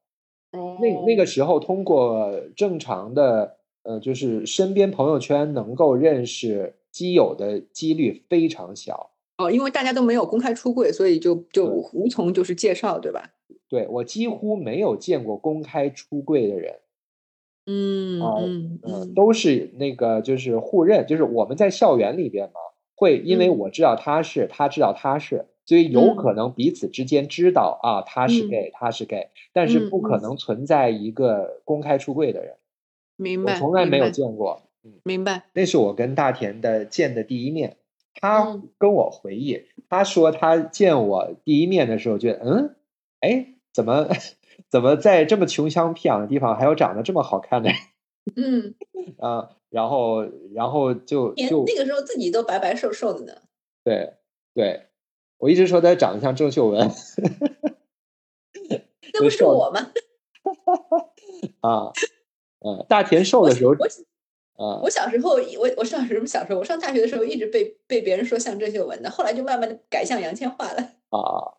[0.53, 9.11] 哦那那个时候通过正常的呃，就是身边朋友圈能够认识基友的几率非常小。
[9.39, 13.33] 哦，因为大家都没有公开出柜，所以就就无从就是介绍，对吧？
[13.69, 16.79] 对我几乎没有见过公开出柜的人，
[17.67, 22.61] 嗯嗯，嗯，都是那个就是互认，就是我们在校园里边嘛，
[22.97, 23.59] 会因为嗯。
[23.59, 26.17] 我知道他是，他知道他是，所以有嗯。
[26.17, 28.51] 可能彼此之间知道啊他是嗯。
[28.51, 30.23] gay，他是 gay，但是嗯不可嗯。
[30.23, 32.55] 能存在一个公开出柜的人，
[33.19, 34.63] 我明白，从来没有见过。
[35.03, 35.43] 明白。
[35.53, 37.77] 那是我跟大田的见的第一面，
[38.15, 38.69] 他嗯。
[38.79, 42.77] 跟我回忆，他说他见我第一面的时候，觉得嗯，
[43.21, 44.09] 哎，怎么
[44.71, 47.79] 怎么在这么穷乡僻壤的地方还有长得这么好看的人
[48.37, 48.75] 嗯，
[49.19, 49.51] 啊？
[49.77, 53.43] 然后然后就就那个时候自己都白白瘦瘦的呢。
[53.85, 54.15] 对
[54.55, 54.87] 对，
[55.37, 56.91] 我一直说他长得像郑秀文
[59.13, 59.93] 那不是我吗？
[61.61, 61.93] 啊，
[62.65, 66.61] 嗯，大田 瘦的时候我啊我小时候，我我上什么小时候？
[66.61, 70.93] 我上大学的时候一直被被别人说像郑秀文的，后来就慢慢的改向杨千嬅了。
[71.11, 71.53] 啊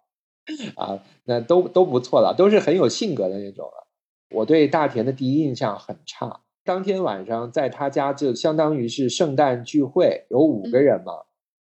[0.75, 3.85] 啊，那都都不错了，都是很有性格的那种了。
[4.31, 6.41] 我对大田的第一印象很差。
[6.67, 11.13] 当天晚上在他家就相当于是圣诞聚会，有五个嗯人嘛，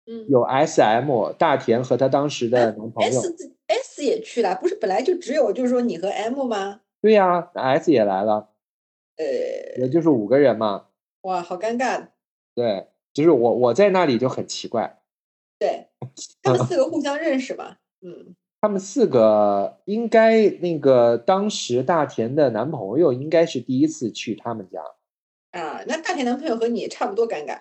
[0.06, 3.20] 嗯有 S M 大田和他当时的男朋友
[3.68, 6.80] S 也去了，不是本来就只有就是说你和 M 吗？
[7.00, 8.48] 对呀、s 也来了，
[9.16, 10.86] 呃，也就是五个人嘛。
[11.22, 12.08] 哇，好尴尬。
[12.54, 14.98] 对，就是我我在那里就很奇怪，
[15.58, 15.86] 对，
[16.42, 24.82] 他们四个互相认识吧，嗯，他们四个应该那个当时大田的男朋友应该是第一次去他们家，
[25.56, 27.58] 啊，那大田男朋友和你差不多尴尬，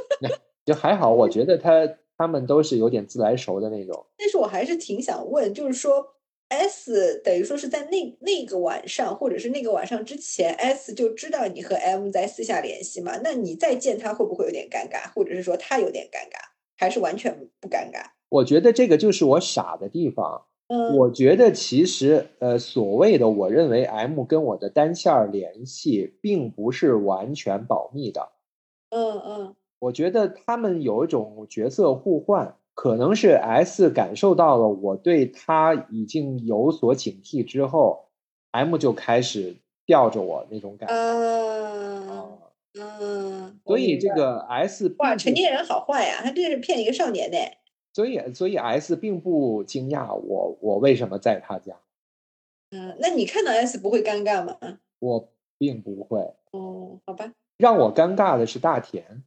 [0.66, 4.06] 就还好，我觉得他他们都是有点自来熟的那种。
[4.16, 6.06] 但是我还是挺想问，就是说
[6.48, 13.18] S 等于说是在那那个晚上，或者是那个晚上之前，S 就知道你和 M 在私下联系嘛？
[13.24, 16.38] 那你再见他会不会有点尴尬，或者是说他有点尴尬，
[16.76, 18.10] 还是完全不尴尬？
[18.28, 20.44] 我觉得这个就是我傻的地方。
[20.72, 28.30] 嗯，我觉得其实呃，所谓的我认为 M 跟我的单线联系，并不是完全保密的。
[28.88, 38.06] 嗯嗯我觉得他们有一种角色互换，可能是 S 感受到了我对他已经有所警惕之后
[38.52, 40.94] ，M 就开始吊着我那种感觉。
[40.94, 42.38] 嗯
[42.80, 47.36] 嗯，所以这个 S 哇，成年人好坏呀，他这是骗一个少年呢。
[47.94, 51.76] 所以所以 S 并不惊讶我我为什么在他家，
[52.70, 54.78] 嗯，那你看到 S 不会尴尬吗？
[55.02, 55.28] 我
[55.58, 56.34] 并不会。
[56.54, 59.22] 哦，好吧，让我尴尬的是大田，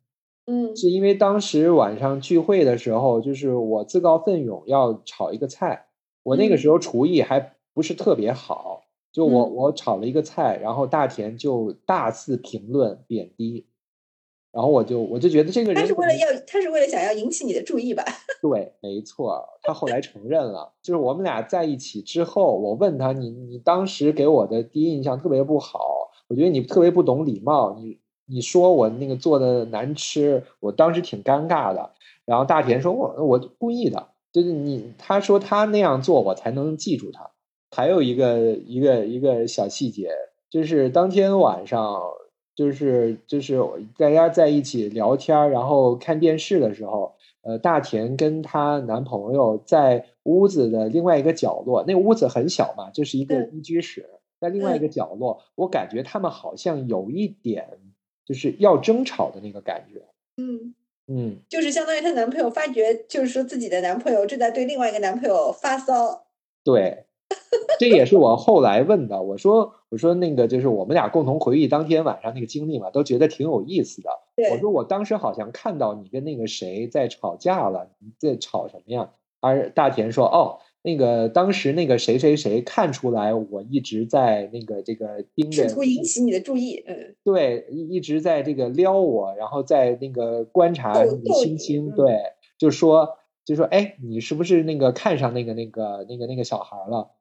[0.47, 0.73] 嗯。
[0.75, 5.87] 是因为当时晚上聚会的时候，就是我自告奋勇要炒一个菜，
[6.23, 6.57] 我那个嗯。
[6.57, 9.49] 时候厨艺还不是特别好，就我嗯。
[9.49, 13.67] 我炒了一个菜，然后大田就大肆评论贬低，
[14.55, 18.05] 然后我就我就觉得这个人他是为了要，他是为了想要引起你的注意吧？
[18.41, 31.91] 对，没错，他后来承认了，就是我们俩在一起之后，我问他，你你当时给我的第一印象特别不好，我觉得你特别不懂礼貌，你你说我那个做的难吃，我当时挺尴尬的。
[32.25, 37.29] 然后大田说，我我故意的，就是你他说他那样做，我才能记住他。
[37.71, 40.09] 还有一个一个一个小细节，
[40.49, 41.99] 就是当天晚上，
[42.55, 43.59] 就是就是
[43.97, 47.13] 大家在一起聊天儿，然后看电视的时候。
[47.47, 54.09] 呃，大田跟她男朋友在屋子的另外一个角落，那个屋子很小嘛，就是一个嗯一居室，
[54.41, 57.67] 在另外一个角落，我感觉他们好像有一点
[58.25, 60.01] 就是要争吵的那个感觉。
[60.37, 60.73] 嗯，
[61.05, 66.25] 嗯，就是相当于她男朋友发觉，就是说自己的男朋友正在对另外一个男朋友发骚。
[66.63, 67.04] 对，
[67.79, 69.21] 这也是我后来问的。
[69.21, 74.09] 我说，我说那个就是我们俩共同回忆当天晚上那个经历嘛，都觉得挺有意思的。
[74.51, 79.11] 我，说我当时好像看到你跟那个谁在吵架了，你在吵什么呀？
[79.41, 86.83] 而大田说，哦，那个当时那个谁谁谁看出来我一直在那个这个盯着，试图引起你的注意。
[86.87, 92.05] 嗯，对，一一直在这个撩我，然后在那个观察你星星，嗯对，
[92.57, 97.11] 就说就说，哎，你是不是那个看上那个那个那个那个小孩了？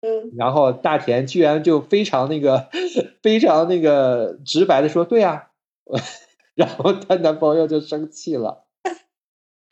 [0.00, 2.68] 嗯，然后大田居然就非常那个
[3.22, 5.50] 非常那个直白的说，对呀、
[6.54, 8.66] 然后她男朋友就生气了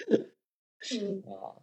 [0.09, 1.61] 嗯，啊，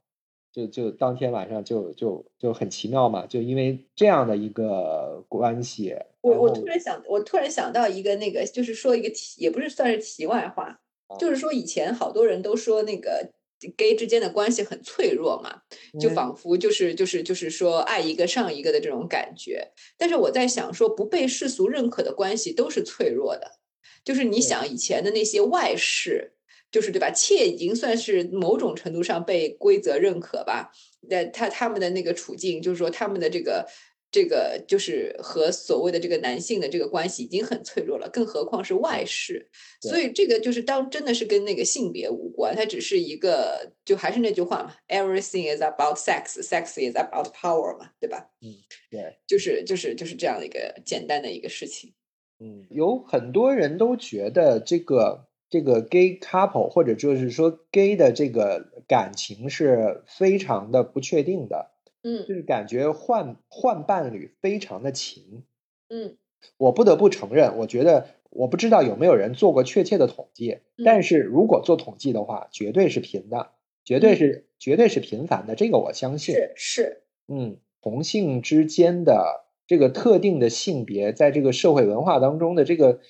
[0.52, 10.80] 就就当天晚上就就就很奇妙嘛，就因为这样的一个关系，我我突然想，我突然想到一个那个，就是说一个题，也不是算是题外话，
[11.20, 13.32] 就是说以前好多人都说那个
[13.78, 15.62] gay 之间的关系很脆弱嘛，
[16.00, 19.72] 就嗯仿佛就是就是就是说爱一个上一个的这种感觉。
[19.98, 23.60] 但是我在想说，不被世俗认可的关系都是脆弱的。
[24.04, 26.34] 就是你想以前的那些外事，
[26.72, 27.12] 就是对吧？
[27.12, 30.72] 妾已经算是某种程度上被规则认可吧。
[31.10, 33.68] 那他他们的那个处境，就是说他们的这个
[34.12, 39.50] 这个就是和所谓的这个男性的这个关系已经很脆弱了，更何况是外事。
[39.82, 48.30] 所以这个就是当真的是跟那个性别无关，它只是一个，就还是那句话嘛，everything is about sex，sex is about power 嘛，对吧？
[48.42, 48.54] 嗯
[48.90, 49.20] 对。
[49.28, 51.94] 就是就是就是这样的一个简单的一个事情。
[52.40, 61.72] 嗯，有很多人都觉得这个这个 gay couple 或者就是说 gay 的这个感情是非常的不确定的，
[62.04, 65.44] 嗯就是感觉换换伴侣非常的勤。
[65.90, 66.18] 嗯
[66.58, 73.52] 我不得不承认，我觉得我不知道有没有人做过确切的统计，但嗯是如果做统计的话，绝对是频的，
[73.84, 76.36] 绝对嗯是绝对是频繁的，这个我相信。
[76.36, 83.02] 是是，嗯，同性之间的这个特定的性别，在这个社会文化当中的这个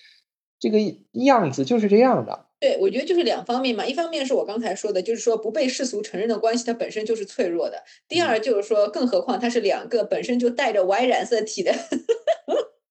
[0.57, 0.79] 这个
[1.11, 2.47] 样子就是这样的。
[2.60, 11.72] 对，我觉得就是两方面嘛，一方面是我刚才说的，就是说不被世俗承认的关系，它本身就是脆弱的；第嗯二就是说，更何况它是两个本身就带着 Y 染色体的，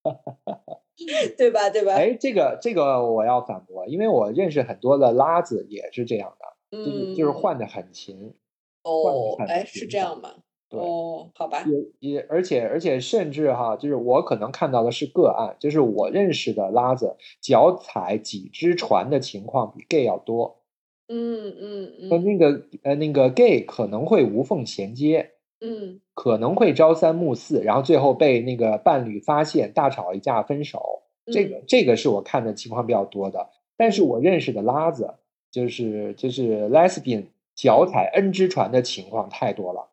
[1.37, 1.69] 对吧？
[1.69, 1.95] 对吧？
[1.95, 8.35] 哎，这个这个我要反驳，因为我认识很多的拉子也是这样的，就是就是嗯，换的很勤，
[8.85, 10.35] 哦，很哎，是这样吗？
[10.69, 11.64] 对哦，好吧，
[12.01, 20.57] 也也而且而且甚至哈，就是我可能看到的是个案，就是我认识的拉子脚踩几只船的情况比 gay 要多。
[21.11, 31.05] 嗯嗯嗯和那个呃那个 gay 可能会无缝衔接，嗯可能会朝三暮四，然后最后被那个伴侣发现，大吵一架分手。
[31.33, 35.14] 这个这个是我看的情况比较多的，但是我认识的拉子
[35.51, 39.89] 就是就是 lesbian 脚踩 N 只船的情况太多了。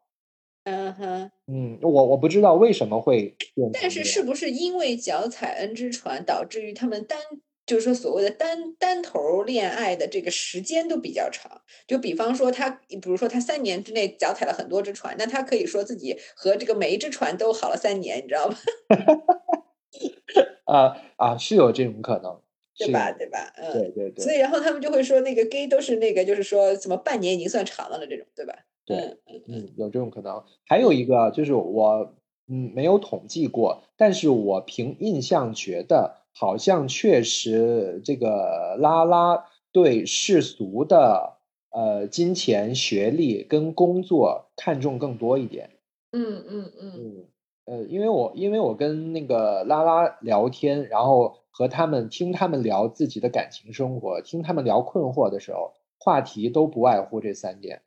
[0.66, 1.32] 嗯哼。
[1.48, 3.36] 嗯，我我不知道为什么会
[3.72, 7.20] 但是是不是因为脚踩 N 只船，导致于他们单
[7.68, 11.62] 就是说所谓的单单头恋爱的这个时间都比较长？
[11.88, 18.58] 就比方说他，比如说他三年之内脚踩了很多只船，那他可以说自己和这个每一只船都好了三年，你知道吗？
[20.66, 22.42] 啊啊是有这种可能，
[22.76, 23.12] 是对吧？
[23.12, 23.54] 对吧？
[23.58, 23.72] 嗯。
[23.74, 28.56] 对对对所以然后他们就会说，那个 gay 都是那个，就是说什么半年已经算长了的了，这种，对吧？
[28.86, 29.18] 对
[29.48, 30.44] 嗯有这种可能。
[30.66, 32.14] 还有一个就是我
[32.48, 41.38] 嗯没有统计过，但是我凭印象觉得好像确实这个拉拉对世俗的
[41.72, 45.72] 呃金钱、学历跟工作看重更多一点。
[46.12, 47.26] 嗯嗯嗯嗯
[47.66, 57.82] 呃，因为我因为我跟那个拉拉聊天，然后和他们听他们聊自己的感情生活，听他们聊困惑的时候，话题都不外乎这三点。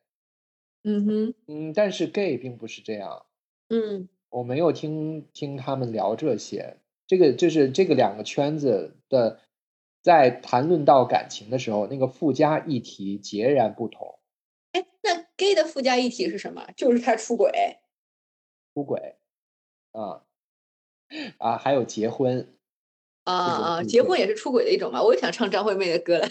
[0.91, 3.27] 嗯哼嗯，但是 gay 并不是这样。
[3.69, 9.41] 嗯我没有听听他们聊这些，这个就是这个两个圈子的，
[10.03, 14.19] 在谈论到感情的时候，那个附加议题截然不同。
[14.73, 16.67] 哎，那 gay 的附加议题是什么？
[16.75, 17.51] 就是他出轨。
[18.75, 19.17] 出轨，
[19.93, 20.25] 啊
[21.39, 22.55] 啊，还有结婚，
[23.25, 25.03] 啊啊，这个是对结婚也是出轨的一种嘛？
[25.03, 26.29] 我也想唱张惠妹的歌了。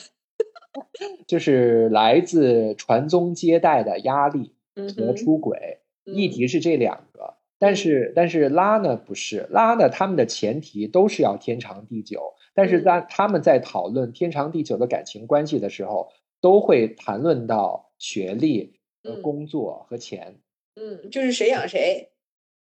[1.28, 7.36] 就是来自传宗接代的压力嗯和，出轨，议嗯题是这两个。
[7.59, 12.34] 但是但是拉呢不是拉呢，他们的前提都是要天长地久。
[12.53, 16.11] 但是嗯在他们在讨论天长地久的感情关系的时候，
[16.41, 18.73] 都会谈论到学历、
[19.21, 20.36] 工作和钱
[20.75, 22.09] 嗯，就是谁养谁。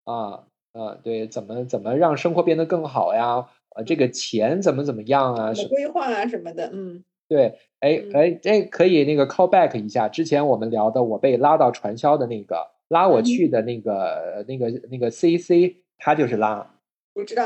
[0.03, 3.49] 啊啊，对，怎么怎么让生活变得更好呀？
[3.75, 5.53] 呃，这个钱怎么怎么样啊？
[5.69, 16.75] 规划啊什么的，嗯对，哎嗯哎哎，可以那个 call back 一下之前我们聊的，我被拉到传销的那个拉我嗯去的那个那个那个 CC，他就是拉，
[17.15, 17.45] 我知道，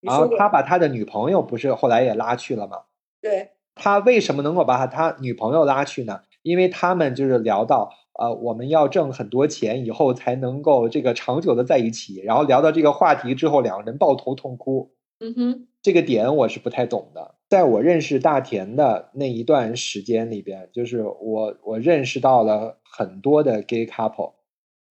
[0.00, 2.78] 然后，他把他的女朋友不是后来也拉去了吗？
[3.20, 6.20] 对，他为什么能够把他女朋友拉去呢？
[6.42, 14.90] 因为他们就是聊到，呃，我们要挣很多钱以后才能够这个长久的在一起，然后聊到这个话题之后，两个人抱头痛哭。
[15.20, 17.36] 嗯哼，这个点我是不太懂的。
[17.52, 24.32] 在我认识大田的那一段时间里边，就是我我认识到了很多的 gay couple，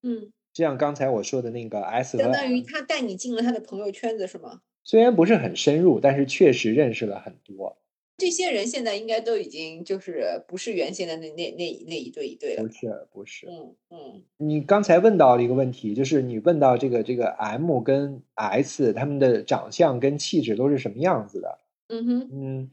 [0.03, 4.61] 嗯，就像刚才我说的那个 S 相当于他带你进了他的朋友圈子是吗？
[4.83, 7.79] 虽然不是很深入，但是确实认识了很多。
[8.19, 12.69] 这些人现在应该都已经就是不是原先的那那那那一对一对了不。
[12.71, 21.57] 是不是，嗯嗯你刚才问到了一个问题，就是你问到这个这个 M 跟 S 他们的长相跟气质都是什么样子的？
[21.91, 22.29] 嗯哼。
[22.31, 22.71] 嗯，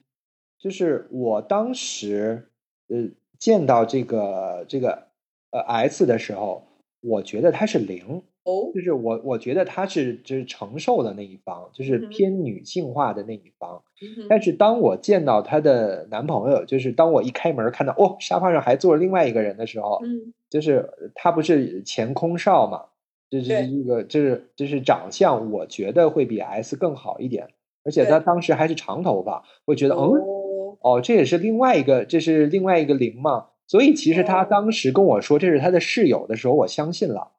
[0.58, 2.48] 就是我当时
[2.88, 3.08] 呃
[3.38, 5.08] 见到这个这个
[5.50, 6.64] 呃 S 的时候，
[7.00, 8.70] 我觉得他是零，哦。
[8.72, 13.82] 就是我我觉得他是就是承受的那一方，就是偏女性化的那一方。
[14.00, 14.26] 嗯。
[14.28, 20.32] 但是当我见到她的男朋友，就是当我一开门看到哦沙发上还坐着另外一个人的时候，嗯。
[20.50, 22.86] 就是他不是前空少嘛，
[23.28, 27.48] 就是一个就是就是长相，我觉得会比 S 更好一点，
[27.88, 37.32] 而且他当时还是长头发，我觉得嗯哦哦这也是另外一个这是另外一个零嘛，所以其实他哦当时跟我说这是他的室友的时候，我相信了，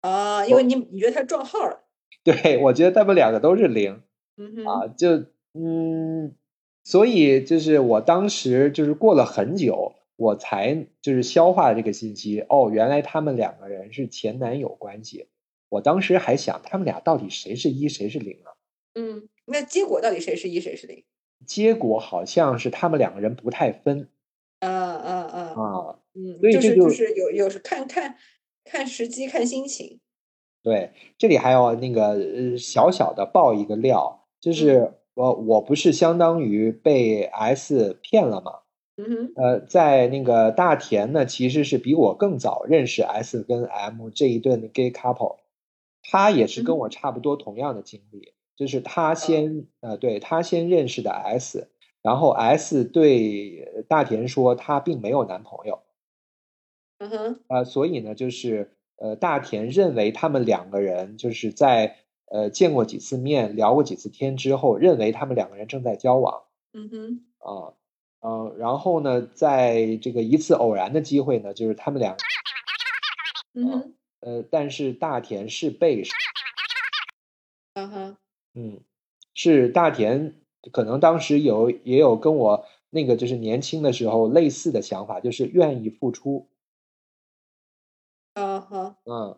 [0.00, 1.84] 啊，因为你你觉得他撞号了。
[2.24, 4.02] 对我觉得他们两个都是零
[4.36, 6.34] 嗯哼啊，就嗯，
[6.82, 9.92] 所以就是我当时就是过了很久。
[10.16, 15.26] 我才就是消化这个信息哦，原来他们两个人是前男友关系。
[15.68, 18.54] 我当时还想，他们俩到底谁是一，谁是零啊？
[18.94, 21.04] 嗯，那结果到底谁是一谁是零？
[21.46, 24.08] 结果好像是他们两个人不太分
[24.60, 25.98] 啊啊啊，啊。
[26.14, 28.16] 嗯，所以这就就是就是有有时看看
[28.64, 30.00] 看时机看心情。
[30.62, 38.60] 对，这里还有那个呃小小的爆一个料，就是我我不是相当于被 S 骗了吗？
[38.96, 45.38] 嗯哼呃，在那个大田呢，其实是比我更早认识 S 跟 M 这一对的 gay couple，
[46.00, 51.68] 他也是跟嗯我差不多同样的经历，就是他先呃，对他先认识的 S，
[52.02, 55.82] 然后 S 对大田说他并没有男朋友，
[56.98, 57.40] 嗯哼。
[57.48, 61.96] 呃，所以呢，就是呃，大田认为他们两个人就是在
[62.26, 66.44] 呃见过几次面、聊过几次天之后，认为他们两个人正在交往。
[66.72, 67.24] 嗯哼。
[67.38, 67.74] 啊
[68.26, 72.16] 嗯，然后呢，在这个一次偶然的机会呢，就是他们俩，
[73.52, 76.02] 嗯哼，呃，但是大田是被，
[77.74, 78.16] 嗯哼，
[78.54, 78.80] 嗯，
[79.34, 80.34] 是大田，
[80.72, 86.46] 可能当时有也有跟我那个就是年轻的时候类似的想法，就是愿意付出，
[88.34, 89.36] 嗯好，嗯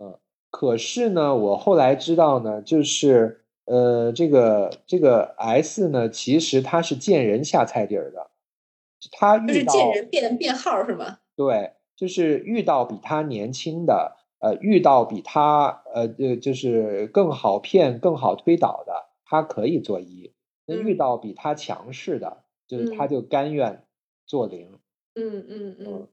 [0.00, 0.18] 嗯，
[0.50, 8.30] 可是呢，我后来知道呢，就是呃，这个这个 S 呢，其实他是见人下菜碟儿的，
[9.12, 11.18] 他遇到就是见人变变号是吗？
[11.36, 18.92] 对，就是遇到比他年轻的，呃，遇到比他呃呃，就是更好骗、更好推导的，
[19.24, 20.32] 他可以做一；
[20.66, 23.84] 那遇嗯到比他强势的，就是他嗯就甘愿
[24.26, 24.78] 做零。
[25.14, 26.08] 嗯嗯嗯，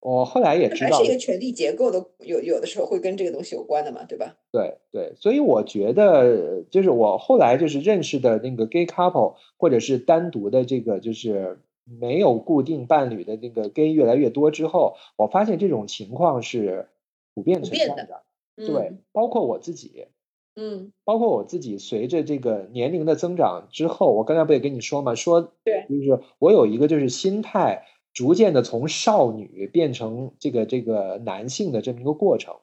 [0.00, 4.34] 我后来也知道这还是一，个权力结构的，有有的时候会跟这个东西有关的嘛，对吧？
[4.50, 16.88] 对对，所以我觉得，就是我后来就是认识的那个 gay couple，或者是单独的这个就是没有固定伴侣的那个 gay 越来越多之后，我发现这种情况是
[17.34, 18.22] 普遍存在的。
[18.56, 20.06] 对嗯，包括我自己，
[20.54, 32.54] 嗯包括我自己，随着这个年龄的增长之后，我刚才不也跟你说嘛，说对就是我有一个就是心态逐渐的从少女变成这个这个男性的这么一个过程。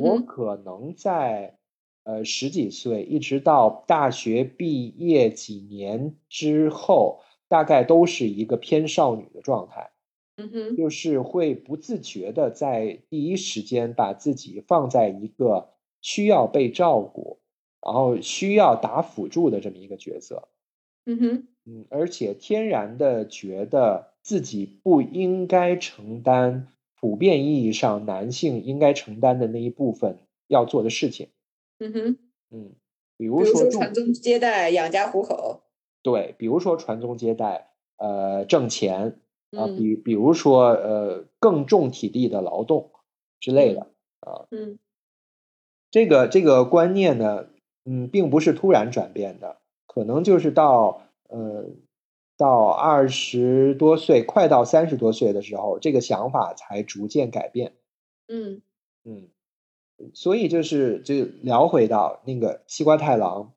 [0.00, 1.56] 我可能在
[2.04, 9.92] 呃十几岁，一直到大学毕业几年之后，大概都是一个偏少女的状态。
[10.36, 10.76] 嗯哼。
[10.76, 15.70] 就是会不自觉的在第一时间把自己放在一个
[16.00, 17.38] 需要被照顾，
[17.80, 20.48] 然后需要打辅助的这么一个角色，
[21.06, 21.48] 嗯哼。
[21.66, 26.68] 嗯，而且天然的觉得自己不应该承担
[27.00, 31.30] 普遍意义上男性应该承担的那一部分要做的事情，
[31.78, 32.18] 嗯哼，
[32.50, 32.72] 嗯，
[33.16, 35.62] 比如说传宗接代、养家糊口，
[36.02, 39.20] 对，比如说传宗接代，呃，挣钱
[39.56, 42.90] 啊，嗯比比如说呃更重体力的劳动
[43.40, 43.88] 之类的
[44.20, 44.46] 啊。
[44.50, 44.78] 嗯
[45.90, 47.46] 这个这个观念呢，
[47.84, 51.66] 嗯，并不是突然转变的，可能就是到呃
[52.36, 57.74] 到二十多岁，快到三十多岁的时候，这个想法才逐渐改变。
[58.26, 58.60] 嗯
[59.04, 59.28] 嗯，
[60.14, 63.52] 所以就是就聊回到那个西瓜太郎，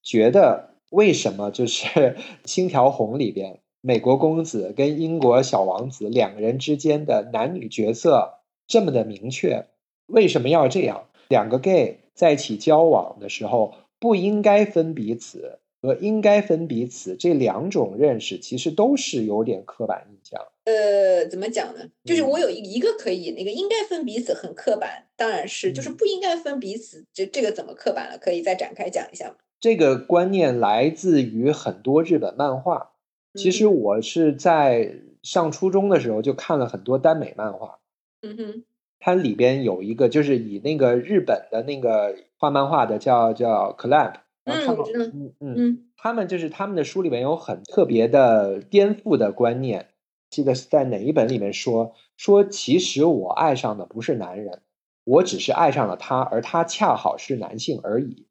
[0.00, 1.88] 觉得为什么就是
[2.44, 9.66] 《青条红》里边美国公子跟英国小王子两个人之间的男女角色这么的明确，
[10.06, 11.04] 为什么要这样？
[11.28, 20.40] 两个 gay 在一起交往的时候，不应该分彼此和应该分彼此这两种认识，其实都是有点刻板印象。
[20.64, 21.80] 呃，怎么讲呢？
[22.06, 28.16] 就是嗯我有一一个可以，那个应该分彼此很刻板，当然是，就是嗯不应该分彼此，这这个怎么刻板了？
[28.16, 29.34] 可以再展开讲一下吗？
[29.60, 32.92] 这个观念来自于很多日本漫画。
[33.34, 37.78] 其实嗯我是在上初中的时候就看了很多耽美漫画，
[38.22, 38.64] 嗯哼
[38.98, 49.88] 它里边有一个就是以那个日本的那个画漫画的叫叫们嗯我知道嗯嗯，嗯他们就是他们的书里面有很特别的颠覆的观念，
[50.30, 54.60] 记得是在哪一本里面说说其实我爱上的不是男人，
[55.04, 58.26] 我只是爱上了他，而他恰好是男性而已。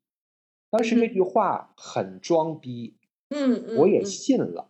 [0.70, 2.96] 当时这句话很装逼，
[3.30, 4.70] 嗯嗯，我也嗯信了。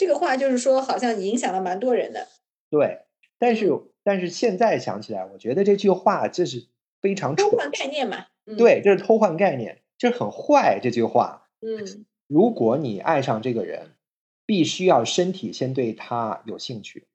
[0.00, 2.26] 这个话就是说，好像影响了蛮多人的。
[2.70, 3.00] 对，
[3.38, 6.68] 但是、嗯但是现在想起来，我觉得这句话这是
[7.02, 8.24] 非常，偷换概念嘛。
[8.46, 10.80] 嗯、，对，这是偷换概念，这很坏。
[10.82, 13.90] 这句话，嗯如果你爱上这个人，
[14.46, 17.08] 必须要身体先对他有兴趣。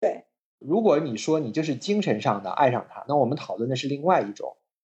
[0.00, 0.24] 对，
[0.58, 4.56] 如果你说你就是精神上的爱上他，那我们讨论的是另外一种。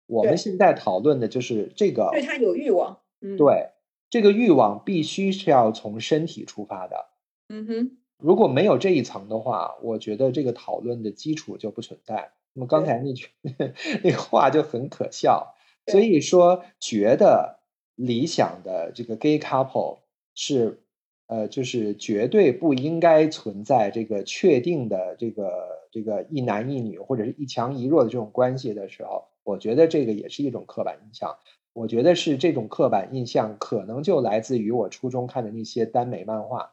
[0.08, 3.02] 我们现在讨论的就是这个，对他有欲望。
[3.20, 3.72] 嗯，，对
[4.10, 7.10] 这个欲望必须是要从身体出发的。
[7.50, 12.32] 嗯哼，如果没有这一层的话，我觉得这个讨论的基础就不存在。
[12.54, 13.28] 那么刚才那句
[14.04, 15.54] 那个话就很可笑，
[15.92, 17.60] 所以说觉得
[17.96, 20.00] 理想的这个 gay couple
[20.34, 20.82] 是
[21.28, 31.36] 呃，就是绝对不应该存在这个确定的这个这个一男一女或者是一强一弱的这种关系的时候，我觉得这个也是一种刻板印象。
[31.74, 36.72] 我觉得是这种刻板印象可能就来自于我初中看的那些耽美漫画。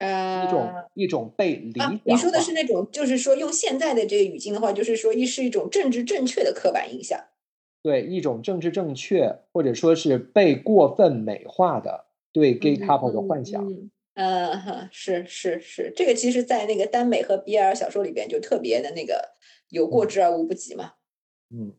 [0.00, 7.20] 啊一种一种被理想啊。，你说的是那种，就是说用现在的这个语境的话，就是说一是一种政治正确的刻板印象。
[7.82, 13.62] 对一种政治正确，或者说是被过分美化的对 gay 嗯 couple 的幻想。
[14.14, 19.30] 嗯是是是，这个其实，在那个耽美和 BL 小说里边就特别的那个
[19.68, 20.92] 有过之而无不及嘛。
[21.50, 21.74] 嗯，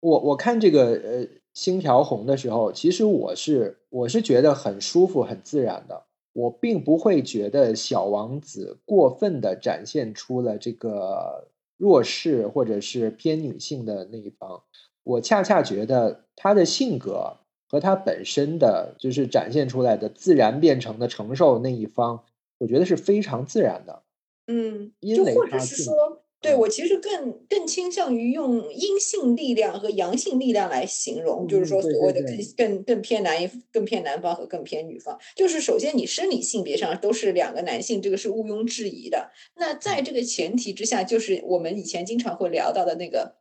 [0.00, 6.04] 我我看这个呃星条红的时候，其实我是我是觉得很舒服、很自然的。
[6.38, 14.62] 我并不会觉得小王子过分的展现出了这个弱势或者是偏女性的那一方，
[15.02, 22.22] 我恰恰觉得他的性格和他本身的就是展现出来的自然变成的承受那一方，
[22.58, 24.04] 我觉得是非常自然的。
[24.46, 35.18] 嗯，因为或者他是说，对嗯我其实更更倾向于用阴性力量和阳性力量来形容，就是说所谓的更更更偏男一更偏男方和更偏女方。
[35.34, 39.30] 就是首先你生理性别上都是两个男性，这个是毋庸置疑的。
[39.56, 43.36] 那嗯在这个前提之下，就是我们以前经常会聊到的那个，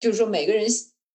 [0.00, 0.66] 就是说每个人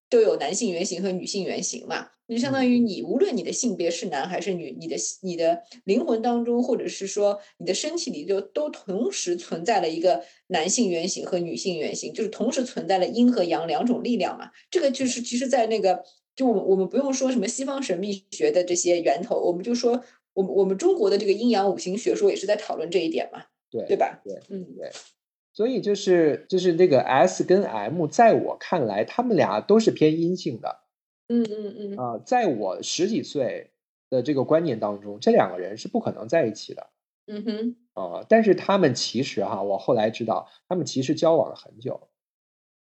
[0.09, 2.09] 都有男性原型和女性原型嘛。
[2.27, 14.49] 就相嗯当于你无论你的性别是男还是女，你的你的灵魂当中，或者是说你的身体里就都同时存在了一个男性原型和女性原型，就是同时存在了阴和阳两种力量嘛。
[14.71, 16.03] 这个就是其实，在那个
[16.35, 20.03] 就我们我们不用说什么西方神秘学的这些源头，我们就说
[20.33, 24.19] 我们我们中国的这个阴阳五行学说也是在讨论这一点嘛，对对吧？
[24.23, 24.65] 对嗯
[25.55, 30.81] 所以就是就是那个 S 跟 M，在我看来，他们俩都是偏阴性的
[31.29, 33.71] 嗯嗯嗯啊、在我十几岁
[34.09, 36.87] 的这个观念当中，这两个人是不可能在一起的
[37.25, 42.09] 嗯哼啊、但是他们其实哈，我后来知道，他们其实交往了很久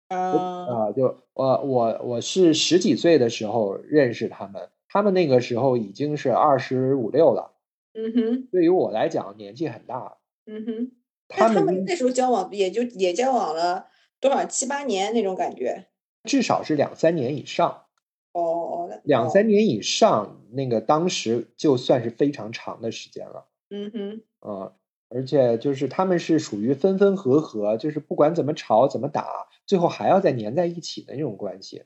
[0.08, 7.52] 啊啊、就我我我是十几岁的时候认识他们，他们那个时候已经是二十五六了，
[7.94, 10.18] 嗯哼对于我来讲年纪很大。
[10.44, 10.90] 嗯哼。
[11.36, 13.86] 那他们那时候交往也就也交往了
[14.20, 15.86] 多少七八年那种感觉。
[16.24, 17.84] 至少是两三年以上。
[18.32, 24.72] 哦，那两哦三年以上，那个当时就算是非常长的时间了，嗯哼啊、
[25.08, 31.84] 而且就是他们是属于分分合合，就是不管怎么吵怎么打，最后还要再粘在一起的那种关系。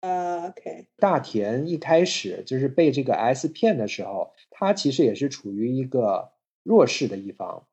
[0.00, 7.66] 啊，OK，大田一开始就是被这个 S 骗的时候，他其实也是处于一个弱势的一方。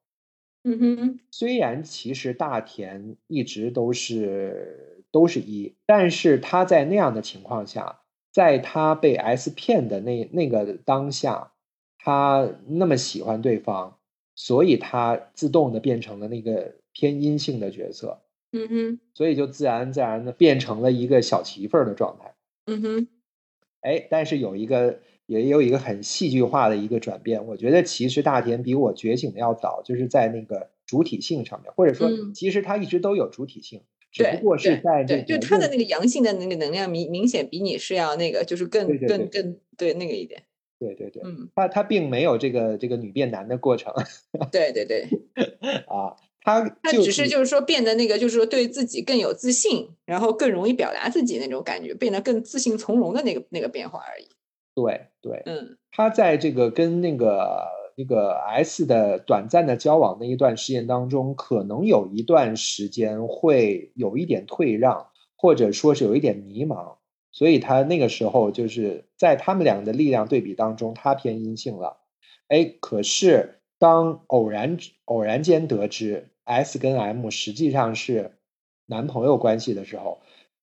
[0.68, 1.20] 嗯哼。
[1.32, 8.01] 虽然其实大田一直都是都是一，但是他在那样的情况下，
[8.32, 11.53] 在他被 S 骗的那那个当下，
[11.97, 13.97] 他那么喜欢对方，
[14.36, 18.20] 所以他自动的变成了那个偏阴性的角色，
[18.51, 18.99] 嗯哼。
[19.13, 22.36] 所以就自然自然的变成了一个小媳妇儿的状态。
[22.65, 23.07] 嗯哼。
[23.82, 32.34] 哎，但是有一个也有一个很戏剧化的一个转变，我觉得其实大田比我觉醒的要早，就是在那个主体性上面，或者说嗯。
[32.34, 39.41] 其实他一直都有主体性，只不过是在这个就他的那个阳性的那个能量明明显比你是要那个，就是更对对更对。
[39.43, 40.43] 更对那个一点。
[40.80, 43.91] 对对对，嗯，他他并没有这个这个女变男的过程。
[44.51, 45.07] 对 对对，
[45.89, 54.28] 啊，他他只是就是说变得那个，就是说对自己更有自信，然后更容易表达自己那种感觉，变得更自信从容的那个那个变化而已。
[54.78, 57.65] 对对，嗯他在这个跟那个
[57.95, 66.97] 那个 S 的短暂的交往那一段时间当中，可能有一段时间会有一点退让，或者说是有一点迷茫，
[67.32, 71.97] 所以他那个时候就是在他们俩的力量对比当中，他偏阴性了。
[72.47, 78.38] 哎，可是当偶然偶然间得知 S 跟 M 实际上是
[78.86, 80.21] 男朋友关系的时候，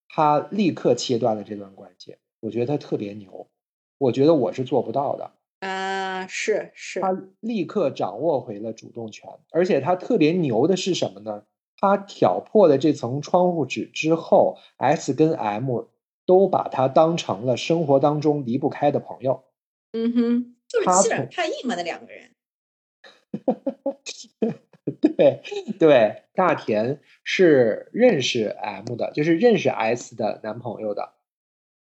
[0.08, 2.18] 他立刻切断了这段关系。
[2.38, 3.48] 我觉得他特别牛，
[3.98, 5.32] 我觉得我是做不到的。
[5.60, 11.44] 啊，是是，他立刻掌握回了主动权，而且他特别牛的是什么呢？
[11.76, 15.86] 他挑破了这层窗户纸之后，S 跟 M
[16.26, 19.44] 都把他当成了生活当中离不开的朋友。
[19.92, 22.30] 嗯哼，就是欺软怕硬嘛，那两个人。
[25.00, 25.42] 对
[25.78, 31.13] 对，大田是认识 M 的，就是认识 S 的男朋友的，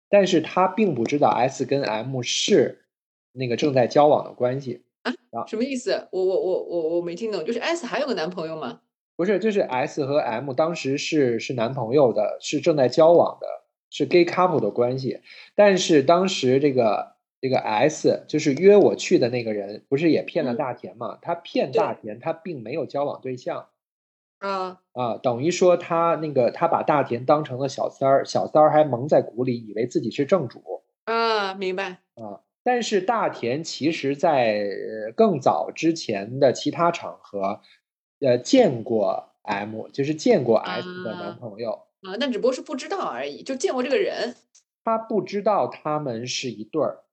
[0.08, 2.84] 但是他并不知道 S 跟 M 是
[3.32, 4.84] 那个正在交往的关系
[5.30, 5.46] 啊。
[5.46, 6.08] 什么意思？
[6.12, 8.80] 我我我我我没听懂，就是 S 还有个男朋友吗？
[9.16, 13.46] 不是，就是 S 和 M 当时是是男朋友的，是正在交往的，
[13.90, 15.20] 是 gay couple 的关系。
[15.54, 21.18] 但是当时这个这个 S 就是约我去的那个人，不是也骗了嗯大田嘛？
[21.22, 23.68] 他骗大田，他并没有交往对象
[24.38, 30.82] 啊，啊，等于说他那个他把大田当成了小三儿，小三儿还蒙在鼓里，以为自己是正主。
[31.04, 32.02] 啊，明白。
[32.16, 37.60] 啊，但是大田其实在呃更早之前的其他场合，
[38.20, 44.34] 呃，见过 M，就是见过 S 的啊男朋友，啊，那只不过是不知道而已，就见过这个人。
[44.84, 47.04] 他不知道他们是一对儿，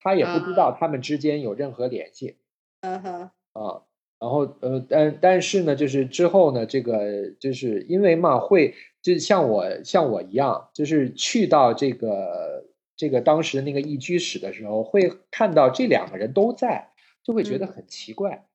[0.00, 2.38] 他也不知道他们之间有任何联系
[2.80, 3.82] 嗯哼，啊。
[4.22, 12.64] 然后呃，但但是呢，就是之后呢，这个就是因为嘛，会就像我像我一样，就是去到这个
[12.96, 16.90] 这个当时的那个一居室的时候，会看到这两个人都在。
[17.24, 18.48] 就会觉得嗯很奇怪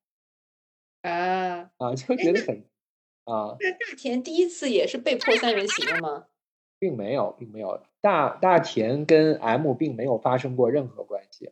[1.02, 2.66] 啊，啊，就觉得很
[3.24, 6.26] 啊，那大田第一次也是被迫三人行了吗？
[6.78, 11.52] 并没有，并没有，大大田跟 M 并没有发生过任何关系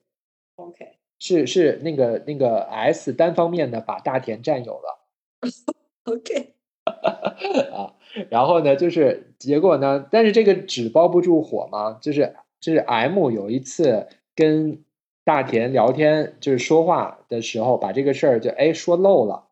[0.58, 5.00] ，OK，是是那个那个 S 单方面的把大田占有了。
[6.06, 6.54] OK，
[6.86, 7.96] 啊，
[8.30, 14.84] 然后呢，就是结果呢，但是这个纸包不住火嘛，就是就是 M 有一次跟
[15.24, 19.48] 大田聊天，就是说话的时候，把这个事儿就哎说漏了，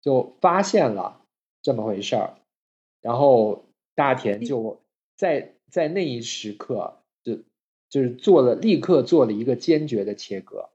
[0.00, 1.20] 就发现了
[1.62, 2.34] 这么回事儿，
[3.00, 3.64] 然后
[3.94, 4.80] 大田就
[5.16, 7.01] 在在那一时刻
[7.92, 10.70] 就就是做了立刻做了一个坚决的切割，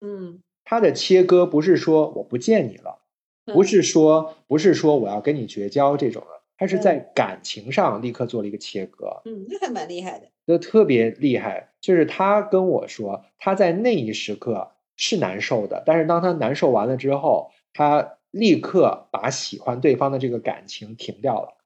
[0.00, 2.98] 嗯，他的切割不是说我不见你了。
[3.44, 10.26] 不嗯是说不是说我要跟你绝交这种的，他是在嗯感情上立刻做了一个切割，嗯，那还蛮厉害的。
[10.46, 11.70] 就特别厉害。
[11.80, 21.56] 就是他跟我说，他在那一时刻是难受的，但是当他难受完了之后，他立刻把喜欢对方的这个感情停掉了。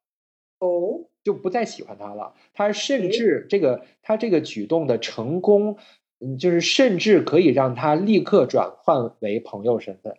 [0.60, 2.34] 哦，就不再喜欢他了。
[2.54, 5.78] 他甚至这个他这个举动的成功，
[6.20, 10.14] 嗯，就是甚至可以让他立刻转换为朋友身份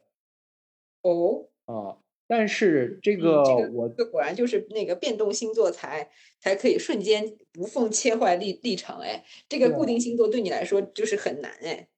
[1.04, 1.98] 哦，啊。
[2.26, 11.90] 但是这嗯个这个我这果然就是那个变动星座才才可以瞬间无缝切换立立场哎，这个固定星座对你来说就是很难哎。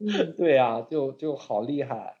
[0.00, 2.16] 嗯 对呀、就就好厉害。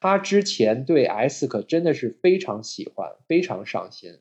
[0.00, 4.18] 他之前对 S 可真的是非常喜欢，非常上心。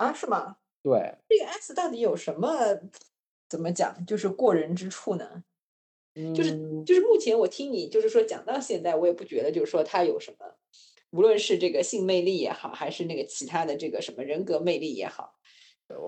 [0.00, 0.56] 啊，是吗？
[0.82, 2.48] 对，这个 S 到底有什么
[3.50, 5.44] 怎么讲，就是过人之处呢？
[6.34, 10.46] 就是嗯就是目前我听你就是说讲到现在，我也不觉得就是说他有什么，
[11.10, 15.34] 无论是这个性魅力也好，还是那个其他的这个什么人格魅力也好，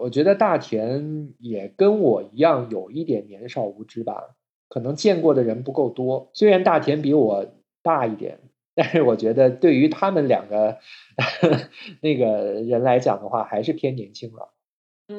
[0.00, 4.36] 我觉得大田也跟我一样有一点年少无知吧，
[4.68, 6.30] 可能见过的人不够多。
[6.32, 7.46] 虽然大田比我
[7.82, 8.40] 大一点，
[8.74, 10.78] 但是我觉得对于他们两个
[12.00, 14.50] 那个人来讲的话，还是偏年轻了。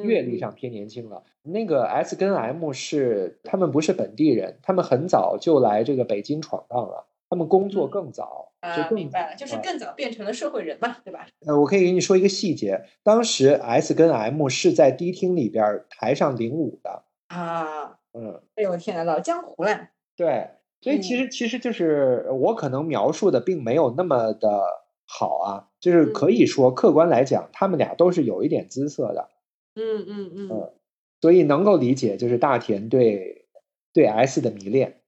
[0.02, 1.22] 阅历嗯上偏年轻了。
[1.42, 11.26] 那个 S 跟 M 是他们不是本地人，他们很早就来这个北京闯荡了，他们工作嗯更早，就啊，更明白了，就是啊更早变成了社会人嘛，对吧？
[11.46, 20.48] 呃，我可以给你说一个细节，当时 S 跟 M 是在迪厅里边儿台上领舞的，啊，嗯，哎呦我天呐，老江湖了，对，
[20.84, 24.62] 所以其嗯实其实就是我可能描述的并没有那么的
[25.06, 29.30] 好啊，就是可以说客观来讲，他们俩都是有一点姿色的。
[29.76, 30.74] 嗯嗯嗯嗯
[31.22, 33.46] 所以能够理解，就是大田对
[33.94, 35.00] 对 S 的迷恋。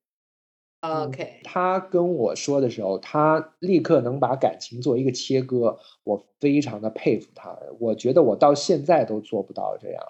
[0.81, 7.59] ，OK，他跟我说的时候，他立刻能把感情做一个切割，我非常的佩服他。
[7.81, 10.03] 我觉得我到现在都做不到这样。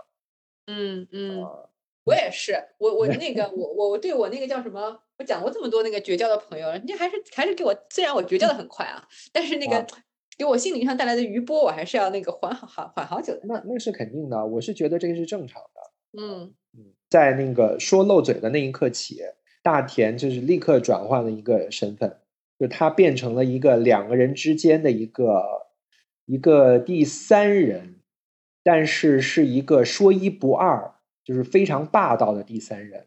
[0.69, 1.43] 嗯嗯。
[1.43, 1.69] 啊
[2.05, 9.87] 我也是，我我那个我我我对我那个叫什么，我讲过这么多那个绝交的朋友，人家还是还是给我，虽然我绝交的很快啊，但是那个啊
[10.37, 13.41] 给我心灵上带来的余波，我还是要那个缓好好缓好久的。
[13.45, 16.21] 那那是肯定的，我是觉得这个是正常的。
[16.23, 16.55] 嗯
[17.09, 19.21] 在那个说漏嘴的那一刻起，
[19.62, 22.19] 大田就是立刻转换了一个身份，
[22.59, 25.69] 就他变成了一个两个人之间的一个
[26.27, 28.01] 一个第三人，
[28.62, 30.95] 但是是一个说一不二，
[31.25, 33.07] 就是非常霸道的第三人。